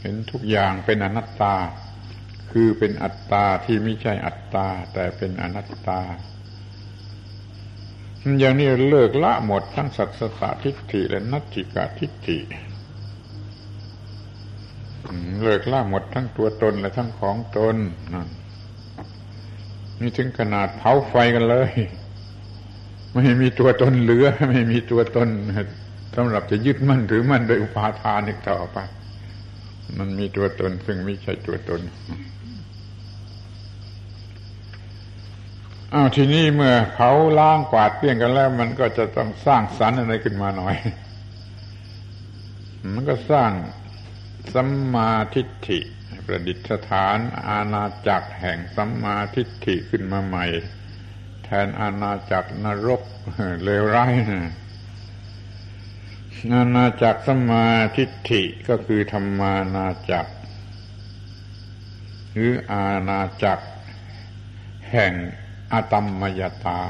[0.01, 1.55] เห็นทุกอย่างเป็นอนัตตา
[2.53, 6.01] คือเป็นอัตตาที่ไม่ใช่อัตตา แต่เป็นอนัตตา
[8.39, 12.39] อย่างนี้เลิกละหมดทั้งสัตสตทิฏฐิและนัตถิกาทิฏฐิ
[15.43, 17.77] เลิกล่าหมดทั้งตัวตนและทั้งของตน
[18.15, 18.29] นั่น
[20.01, 21.71] นี่ถึงขนาดเผาไฟกันเลย
[23.13, 25.29] ไม่มีตัวตนเหลือ ไม่มีตัวตน
[26.17, 28.79] สำหรับจะยึดมั่นถือมั่นโดยอุปาทานอีกต่อไป
[29.99, 31.81] มันมีตัวตนซึ่งไม่ใช่ตัวตน
[35.95, 40.77] อ้าวทีนี้เมื่อเผาล้างกวาดเปี้ยงกันแล้ว มันก็จะต้องสร้างสรรค์อะไรขึ้นมาหน่อย
[42.95, 43.51] มันก็สร้าง
[44.53, 45.81] สัมมาทิฏฐิ
[46.27, 46.59] ประดิษ
[46.91, 47.19] ฐาน
[47.49, 50.47] อาณาจักรแห่งสัมมาทิฏฐิขึ้นมาใหม่
[51.45, 53.03] แทนอาณาจักรนรก
[53.65, 54.53] เลวร้ายนะ
[56.55, 57.67] อาณาจักรสัมมา
[57.97, 60.33] ทิฏฐิก็คือธรรมานาจักร
[62.33, 63.67] หรืออาณาจักร
[64.91, 65.13] แห่ง
[65.73, 66.81] อตมมยตา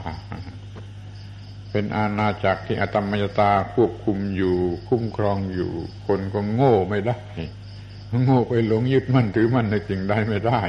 [1.76, 4.56] เป็นอาณาจักรที่อาตมยตาควบคุมอยู่
[4.88, 5.70] คุ้มครองอยู่
[6.06, 7.18] คนก็โง่ไม่ได้
[8.24, 10.60] โง่ไปหลงยึดมั่นถือมั่นในสิ่งใดไม่ได้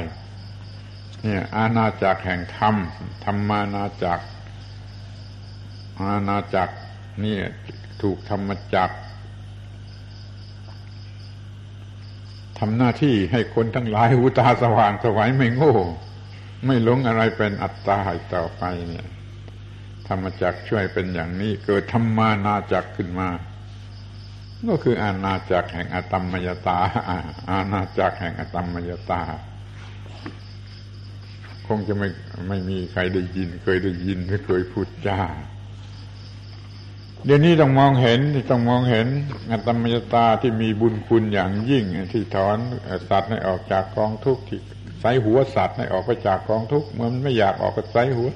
[1.22, 2.74] เนี่ย อาณาจักรแห่งธรรม
[3.24, 4.24] ธรรมานาจักร
[6.02, 6.74] อาณาจักร
[7.24, 7.36] นี่
[8.02, 8.96] ถูกธรรมจักร
[12.58, 15.74] ทำหน้าที่ให้คนทั้งหลายหูตาสว่างสวัยไม่โง่
[16.66, 17.98] ไม่หลงอะไรเป็นอัตตา
[18.34, 19.06] ต่อไปเนี่ย
[20.08, 23.28] ธรรมจักช่วยเป็นอย่างนี้ เกิดธรรมานาจักขึ้นมา
[24.68, 26.78] ก็คืออาณาจักแห่งอตมมยตา
[27.50, 29.22] อาณาจักแห่งอตมมยตา
[31.66, 32.08] คงจะไม่
[32.48, 35.20] ไม่มีใครได้ยิน เคยได้ยินหรือเคยพูดจ้า
[37.24, 38.20] เดี๋ยวนี้ต้องมองเห็น
[38.50, 39.06] ต้องมองเห็น
[39.50, 42.56] อตมมยตาที่มีบุญคุณอย่างยิ่งที่ถอน
[43.08, 44.60] สัตว์ให้ออกจากกองทุกข์ที่
[45.00, 48.30] ใส่หัวสัตว์ให้ออกไปจากกองทุกข์เมื่อมันไม่อยากออกก็ใส่หัว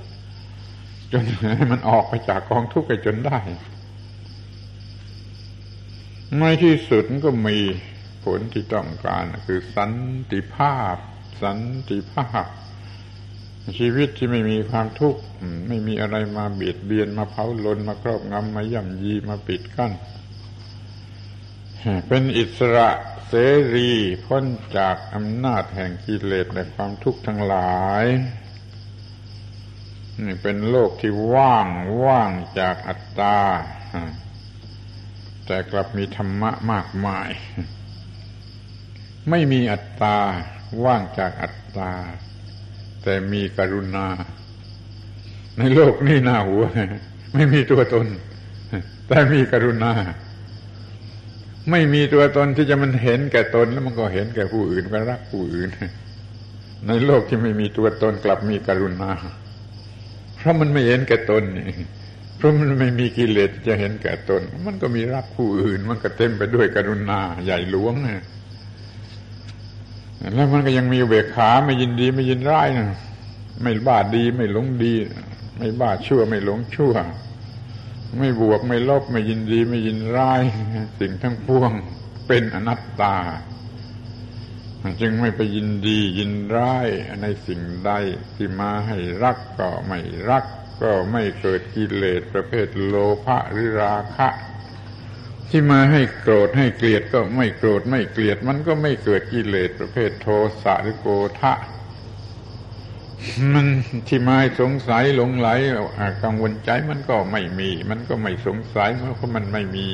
[1.12, 1.24] จน
[1.70, 3.38] มันออกไปจากกองทุกข์ไปจนได้
[6.38, 7.58] ในที่สุดก็มี
[8.24, 9.92] ผลที่ต้องการคือสัน
[10.32, 10.96] ติภาพ
[11.42, 11.58] สัน
[11.90, 12.44] ติภาพ
[13.78, 15.20] ชีวิตที่ไม่มีความทุกข์
[15.68, 19.92] ไม่มีอะไรมาเบียดเบียนมาเผาลนมาครอบงำมาย่ำยีมาปิดกั้น
[22.08, 22.88] เป็นอิสระ
[23.28, 23.32] เส
[23.74, 23.90] รี
[24.24, 24.44] พ้น
[24.76, 28.04] จากอำนาจแห่งกิเลสและความทุกข์ทั้งหลาย
[30.26, 31.66] นี่เป็นโลกที่ว่าง
[32.04, 33.38] ว่างจากอัตตา
[35.46, 37.30] แต่กลับมีธรรมะมากมาย
[39.30, 40.16] ไม่มีอัตตา
[40.84, 41.92] ว่างจากอัตตา
[43.02, 44.06] แต่มีกรุณา
[45.58, 46.64] ในโลกนี้หน้าหัว
[47.34, 48.06] ไม่มีตัวตน
[49.08, 49.92] แต่มีกรุณา
[51.70, 55.68] ไม่มีตัวตนที่จะมันเห็นแก่ตน แล้วมันก็เห็นแก่ผู้อื่นก็รักผู้อื่น
[56.86, 59.12] ในโลกที่ไม่มีตัวตนกลับมีกรุณา
[60.40, 61.66] เพราะมันไม่เห็นแก่ตนนี่
[62.36, 68.24] เพราะมันไม่มีกิเลสจะเห็นแก่ตน มันก็มีรักผู้อื่น มันก็เต็มไปด้วยกรุณาใหญ่หลวงนะ
[70.34, 72.88] แล้วมันก็ยังมีเบกขาไม่ยินดีไม่ยินร้ายนะ
[73.62, 74.94] ไม่บ้าดีไม่หลงดี
[75.56, 76.94] ไม่บ้าชั่วไม่หลงชั่ว
[78.18, 80.42] ไม่บวกไม่ลบไม่ยินดีไม่ยินร้าย
[80.98, 81.70] สิ่งทั้งปวง
[82.26, 83.16] เป็นอนัตตา
[85.00, 86.88] จึงไม่ไปยินดียินร้าย
[87.22, 87.92] ในสิ่งใด
[88.34, 90.44] ที่มาให้รักก็ไม่รัก
[90.82, 92.94] ก็ไม่เกิดกิเลสประเภทโล
[93.24, 94.28] ภะหรือราคะ
[95.48, 100.28] ที่มาให้โกรธให้เกลียดก็ไม่โกรธไม่เกลียด มันก็ไม่เกิดกิเลสประเภทโท
[100.62, 101.08] สะหรือโก
[101.40, 101.52] ทะ
[103.52, 103.66] มัน
[104.08, 105.48] ที่มาสงสัยหลงไหล
[106.22, 109.86] กังวลใจมันก็ไม่มี มันก็ไม่สงสัยเพราะมันไม่มี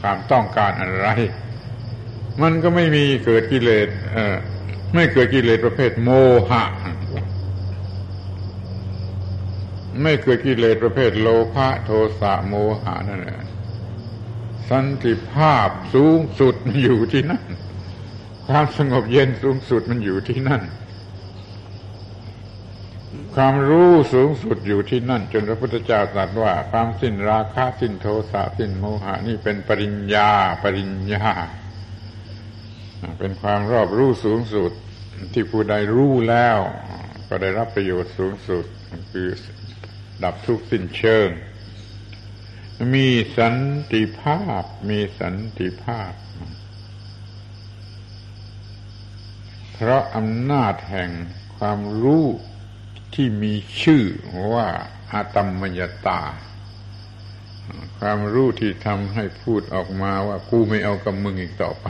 [0.00, 1.08] ความต้องการอะไร
[2.40, 3.88] มันก็ไม่มีเกิดกิเลส
[4.94, 6.10] ไม่เกิดกิเลสประเภทโม
[6.50, 6.64] หะ
[10.02, 11.90] ไม่เกิดกิเลสประเภทโลภะโท
[12.20, 13.40] สะโมหะนั่นแหละ
[14.70, 17.44] สันติภาพสูงสุดมันอยู่ที่นั่น
[18.48, 20.62] ความสงบเย็นสูงสุดมันอยู่ที่นั่น
[23.34, 30.30] ความรู้สูงสุดอยู่ที่นั่น จนพระพุทธเจ้าตรัสว่าความสิ้นราคะสิ้นโทสะสิ้นโมหะนี่เป็นปริญญา
[30.62, 31.26] ปริญญา
[33.18, 34.72] เป็นความรอบรู้สูงสุด
[35.32, 36.58] ที่ผู้ใดรู้แล้ว
[37.28, 38.64] ก็ได้รับประโยชน์สูงสุด
[39.12, 39.28] คือ
[40.24, 41.28] ดับทุกข์สิ้นเชิง
[42.94, 43.08] มี
[43.38, 43.56] สัน
[43.92, 46.12] ติภาพ มีสันติภาพ
[49.72, 51.10] เพราะอำนาจแห่ง
[51.56, 52.26] ความรู้
[53.14, 54.04] ที่มีชื่อ
[54.54, 54.68] ว่า
[55.12, 56.22] อาตมมยตา
[57.98, 61.86] ความรู้ที่ทำให้พูดออกมาว่ากูไม่เอากับมึงอีกต่อไป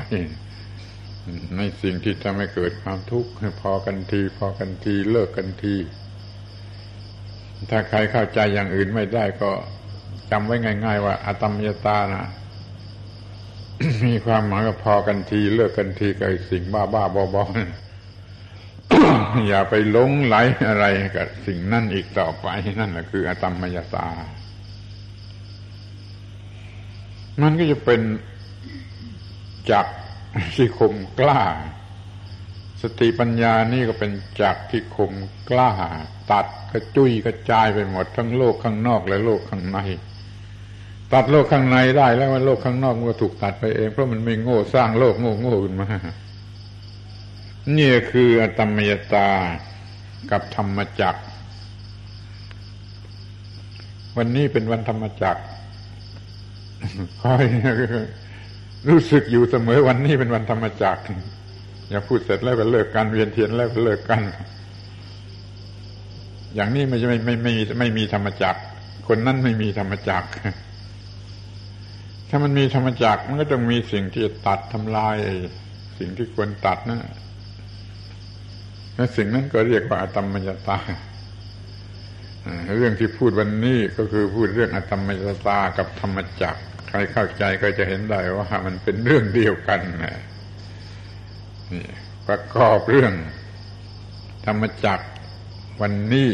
[1.57, 3.31] ในสิ่งที่ทำให้เกิดความทุกข์
[3.63, 5.77] พอกันที พอกันทีเลิกกันที
[7.71, 9.51] ถ้าใครเข้าใจอย่างอื่นไม่ได้ก็
[10.31, 12.25] จำไว้ง่าย ๆ ว่าอาตมยตานะ
[14.07, 17.45] มีความหมายว่าพอกันที เลิกกันทีกับสิ่งบ้าบ้าบอบอ
[19.49, 20.37] อย่าไปหลงไหล
[20.69, 20.85] อะไร
[21.17, 22.47] กับสิ่งนั่นอีกต่อไป
[22.79, 24.09] นั่นแหละคืออาตมยตา
[27.43, 28.01] มันก็จะเป็น
[29.71, 29.87] จัก
[30.55, 31.43] ที่คมกล้า
[32.83, 35.13] สติปัญญานี่ก็เป็นจักที่คม
[35.51, 35.71] กล้า
[36.31, 39.79] ตัดกระจุยกระจายไปหมดทั้งโลกข้างนอกและโลกข้างใน
[41.13, 45.89] ตัดโลกข้างในได้แล้วว่าโลกข้างนอกมันก็ถูกตัดไปเอง เพราะมันไม่โง่สร้างโลกโง่โง่ขึ้นมา
[47.79, 49.31] นี่คืออตมยตา
[50.31, 51.17] กับธรรมจัก
[54.17, 55.37] วันนี้เป็นวันธรรมจัก
[57.21, 57.45] คอย
[58.89, 60.99] รู้สึกอยู่เสมอวันนี้เป็นวันธรรมจัก
[61.91, 64.23] อย่าพูดเสร็จแล้วก็เลิกกันเวียนเทียนแล้วก็เลิกกัน
[66.55, 68.57] อย่างนี้ไม่ไม่ไม่ไม่ไม่มีธรรมจัก
[69.09, 70.25] คนนั้นไม่มีธรรมจัก
[72.29, 75.17] ถ้ามันมีธรรมจักมันก็ต้องมีสิ่งที่ตัดทำลาย
[75.99, 77.01] สิ่งที่ควรตัดนะ
[78.95, 80.79] และสิ่งนั้นก็เรียกว่าอตมมยตา
[82.77, 86.57] เรื่องที่พูดวันนี้ก็คือพูดเรื่องอตมมยตากับธรรมจัก
[86.95, 90.17] ใครเข้าใจก็จะเห็นได้ว่ามันเป็นเรื่องเดียวกันนะ
[91.73, 91.85] นี่
[92.29, 93.13] ประกอบเรื่อง
[94.47, 95.01] ธรรมจัก
[95.81, 96.31] วันนี้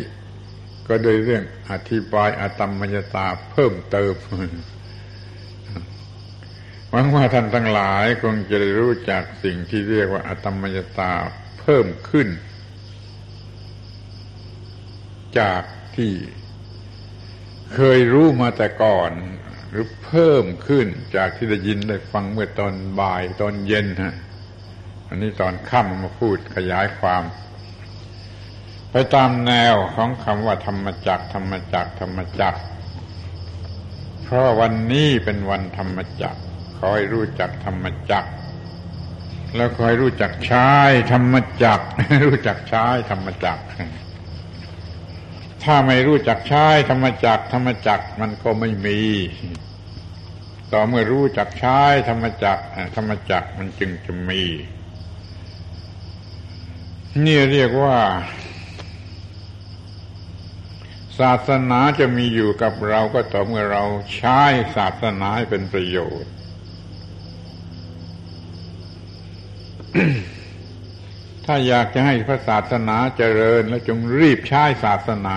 [0.88, 4.14] ก็โดยเรื่องอธิบายอตมมยตาเพิ่มเติม
[6.90, 11.12] หวังว่าท่านทั้งหลายคงจะได้รู้จักสิ่งที่เรียกว่าอตมยตา
[11.60, 12.28] เพิ่มขึ้น
[15.38, 15.62] จาก
[15.96, 16.12] ที่
[17.74, 19.10] เคยรู้มาแต่ก่อน
[19.70, 20.86] หรือเพิ่มขึ้น
[21.16, 24.14] จากที่ได้ยินได้ฟังเมื่อตอนบ่ายตอนเย็นฮะ
[25.08, 27.22] อันนี้ตอนค่ำมาพูดขยายความ
[28.90, 32.54] ไปตามแนวของคำว่าธรรมจักธรรมจักธรรมจัก
[34.24, 36.36] เพราะวันนี้เป็นวันธรรมจัก
[36.76, 38.24] ขอให้รู้จักธรรมจัก
[39.56, 40.70] แล้วคอยรู้จักใช้
[41.12, 41.80] ธรรมจัก
[42.26, 43.58] รู้จักใช้ธรรมจัก
[45.70, 49.00] ถ้าไม่รู้จักใช้ธรรมจักธรรมจักมันก็ไม่มี
[50.72, 52.58] ต่อเมื่อรู้จักใช้ธรรมจัก
[52.96, 54.42] ธรรมจักมันจึงจะมี
[57.24, 57.96] นี่เรียกว่า
[61.18, 63.84] ศาสนาจะมีอยู่กับเราก็ต่อเมื่อเรา
[64.16, 64.40] ใช้
[64.76, 66.32] ศาสนาให้เป็นประโยชน์
[71.50, 75.36] ถ้าอยากจะให้พระศาสนาเจริญ แล้วจงรีบใช้ศาสนา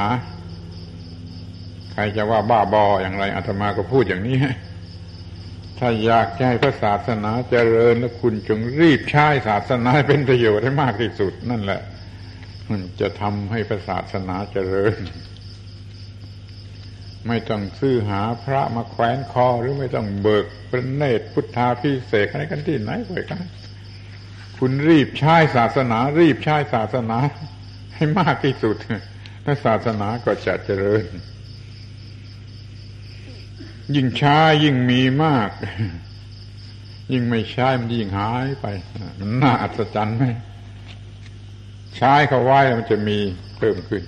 [1.92, 4.38] ใครจะว่าบ้าบออย่างไรอาตมาก็พูดอย่างนี้
[5.80, 11.82] ถ้าอยากให้พระศาสนาเจริญ แล้วคุณจงรีบใช้ศาสนาเป็นประโยชน์ให้มากที่สุด นั่นแหละ
[12.70, 14.96] มันจะทำให้พระศาสนาเจริญ
[17.28, 23.44] ไม่ต้องซื้อหาพระมาแขวนคอหรือไม่ต้องเบิกพระเนตรพุทธาพิเศษอะไรกันที่ไหนไปกัน
[24.64, 27.18] คุณรีบใช้ศาสนา รีบใช้ศาสนา
[27.96, 28.76] ให้มากที่สุด
[29.44, 31.04] แล้วศาสนาก็จะเจริญ
[33.96, 35.50] ยิ่งช้ายิ่งมีมาก
[37.12, 38.66] ยิ่งไม่ใช้มันยิ่งหายไป
[39.20, 40.24] มันน่าอัศจรรย์ไหม
[41.98, 43.18] ใช้เขาไว้มันจะมี
[43.58, 44.04] เพิ่มขึ้น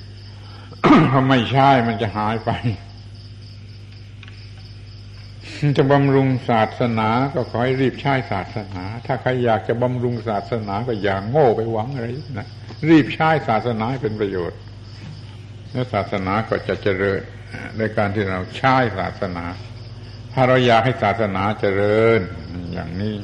[0.83, 2.51] ถ้าไม่ใช้มันจะหายไป
[5.77, 12.07] จะบำรุงศาสนาก็ขอให้รีบใช้ศาสนา ถ้าใครอยากจะบำรุงศาสนาก็อย่าโง่ไปหวังอะไร
[12.37, 12.47] นะ
[12.89, 14.59] รีบใช้ศาสนาเป็นประโยชน์
[15.71, 17.21] แล้วศาสนาก็จะเจริญ
[17.77, 19.45] ในการที่เราใช้ศาสนา
[20.33, 22.19] ถ้าเราอยากให้ศาสนาเจริญ
[22.73, 23.15] อย่างนี้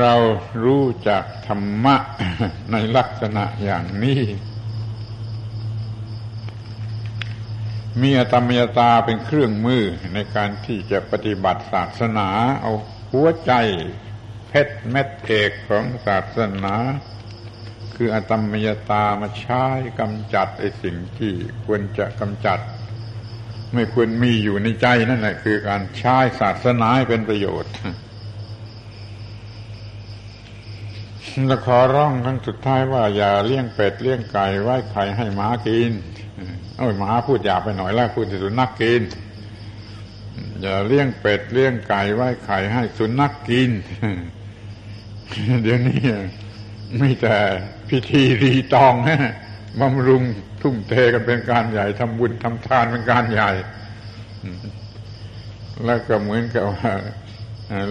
[0.00, 0.14] เรา
[0.64, 1.96] รู้จักธรรมะ
[2.72, 4.20] ในลักษณะอย่างนี้
[8.00, 9.84] มีอตมยตาเป็นเครื่องมือ
[10.14, 12.28] ในการที่จะปฏิบัติศาสนา
[12.60, 12.72] เอา
[13.12, 13.52] หัวใจ
[14.48, 16.74] เพชรเม็ดเอกของศาสนา
[17.94, 19.64] คืออตมยตามาใช้
[20.00, 21.32] กำจัดไอ้สิ่งที่
[21.64, 22.58] ควรจะกำจัด
[23.74, 27.72] ไม่ควรมีอยู่ในใจนั่นแหละคือการใช้ศาสนาเป็นประโยชน์
[31.46, 35.92] และขอร้องครั้งสุดท้ายว่าอย่าเลี้ยงเป็ดเลี้ยงไก่ไว้ไข่ให้หมากิน
[36.76, 39.02] โอ้ยหมาพูดหยาบไปหน่อยแล้วพูดสุนัขกิน
[40.60, 43.70] อย่าเลี้ยงเป็ดเลี้ยงไก่ไว้ไข่ให้สุนัขกิน
[45.62, 46.00] เดี๋ยวนี้
[46.98, 47.38] ไม่แต่
[47.88, 48.94] พิธีรีตอง
[49.80, 50.22] บำรุง
[50.62, 53.50] ทุ่มเทกันเป็นการใหญ่ทำบุญทำทานเป็นการใหญ่
[55.84, 56.92] แล้วก็เหมือนกับว่า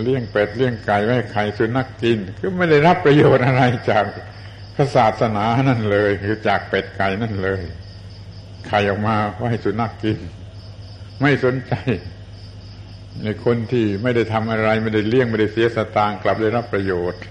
[0.01, 4.05] เลี้ยงเป็ดเลี้ยงไก่ไว้ไข่สุนัขกกิน ก็ไม่ได้รับประโยชน์อะไรจาก
[4.95, 7.61] ศาสนานั่นเลย คือจากเป็ดไก่นั่นเลย
[8.67, 10.17] ไข่ออกมาว่าให้สุนัขกกิน
[11.21, 11.73] ไม่สนใจ
[13.23, 17.21] ในคนที่ไม่ได้ทำอะไร ไม่ได้เลี้ยงไม่ได้เสียสตางค์กลับได้รับประโยชน์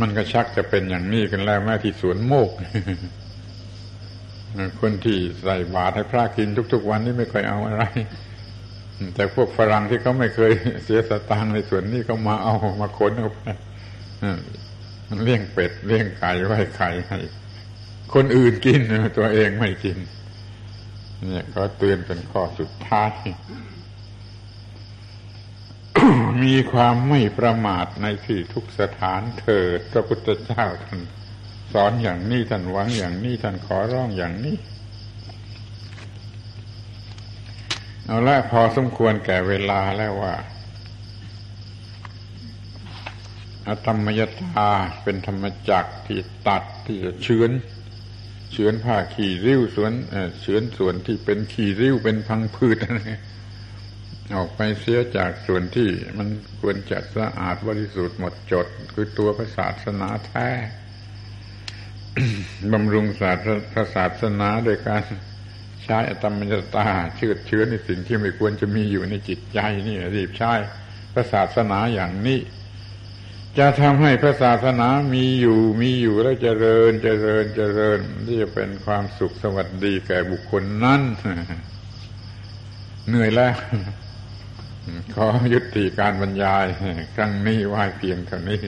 [0.00, 2.50] มันก็ชักจะเป็นอย่างนี้กันแล้วแม้ที่สวนโมก
[4.80, 7.84] คนที่ใส่บาตรให้พระกินทุก ๆ วันนี่ไม่เคยเอาอะไร
[9.14, 10.52] แต่พวกฝรั่งที่เขาไม่เคย
[10.84, 13.40] เสียสตางค์ในส่วนนี้เขามาเอามาขนเอาไป
[15.08, 17.18] มันเลี้ยงเป็ดเลี้ยงไก่ไว้ไข่ให้
[18.14, 18.80] คนอื่นกิน
[19.18, 19.98] ตัวเองไม่กิน
[21.28, 23.12] เนี่ยก็เตือนเป็นข้อสุดท้าย
[26.42, 31.00] มีความไม่ประมาทในที่ทุกสถานเถิดพระพุทธเจ้าท่าน
[31.72, 34.56] สอนอย่างนี้ท่านหวังอย่างนี้ท่านขอร้องอย่างนี้
[38.04, 40.34] เอาละพอสมควรแก่เวลาแล้วว่า
[43.66, 44.70] อธรรมยตา
[45.02, 46.18] เป็นธรรมจักที่
[46.48, 47.50] ตัดที่จะเชื้อน
[48.52, 49.92] เฉือนผ้าขี่ริ้วสวน
[50.40, 53.02] เฉือนส่วนที่เป็นขี่ริ้วเป็นพังพืชอะไร
[54.36, 56.28] ออกไปเสียจากส่วนที่มัน
[56.60, 60.48] ควรจะสะอาดบริสุทธิ์หมดจด คือตัวพระศาสนาแท้
[62.72, 65.02] บำรุงศาสตร์พระศาสนาโดยการ
[65.84, 70.52] ใช้อตมยตาเชื่อเชื้อในสิ่งที่ไม่ควรจะมีอยู่ในจิตใจนี่รีบใช้
[71.12, 72.38] พระศาสนาอย่างนี้
[73.60, 81.00] จะทำให้พระศาสนามีอยู่มีอยู่แล้วเจริญเจริญเจริญที่จะเป็นความสุขสวัสดีแก่บุคคลนั้น
[83.08, 83.54] เหนื่อยแล้ว
[85.14, 86.64] ขอยุติการบรรยาย
[87.14, 88.60] ครั้งนี้ไว้เพียงเท่านี้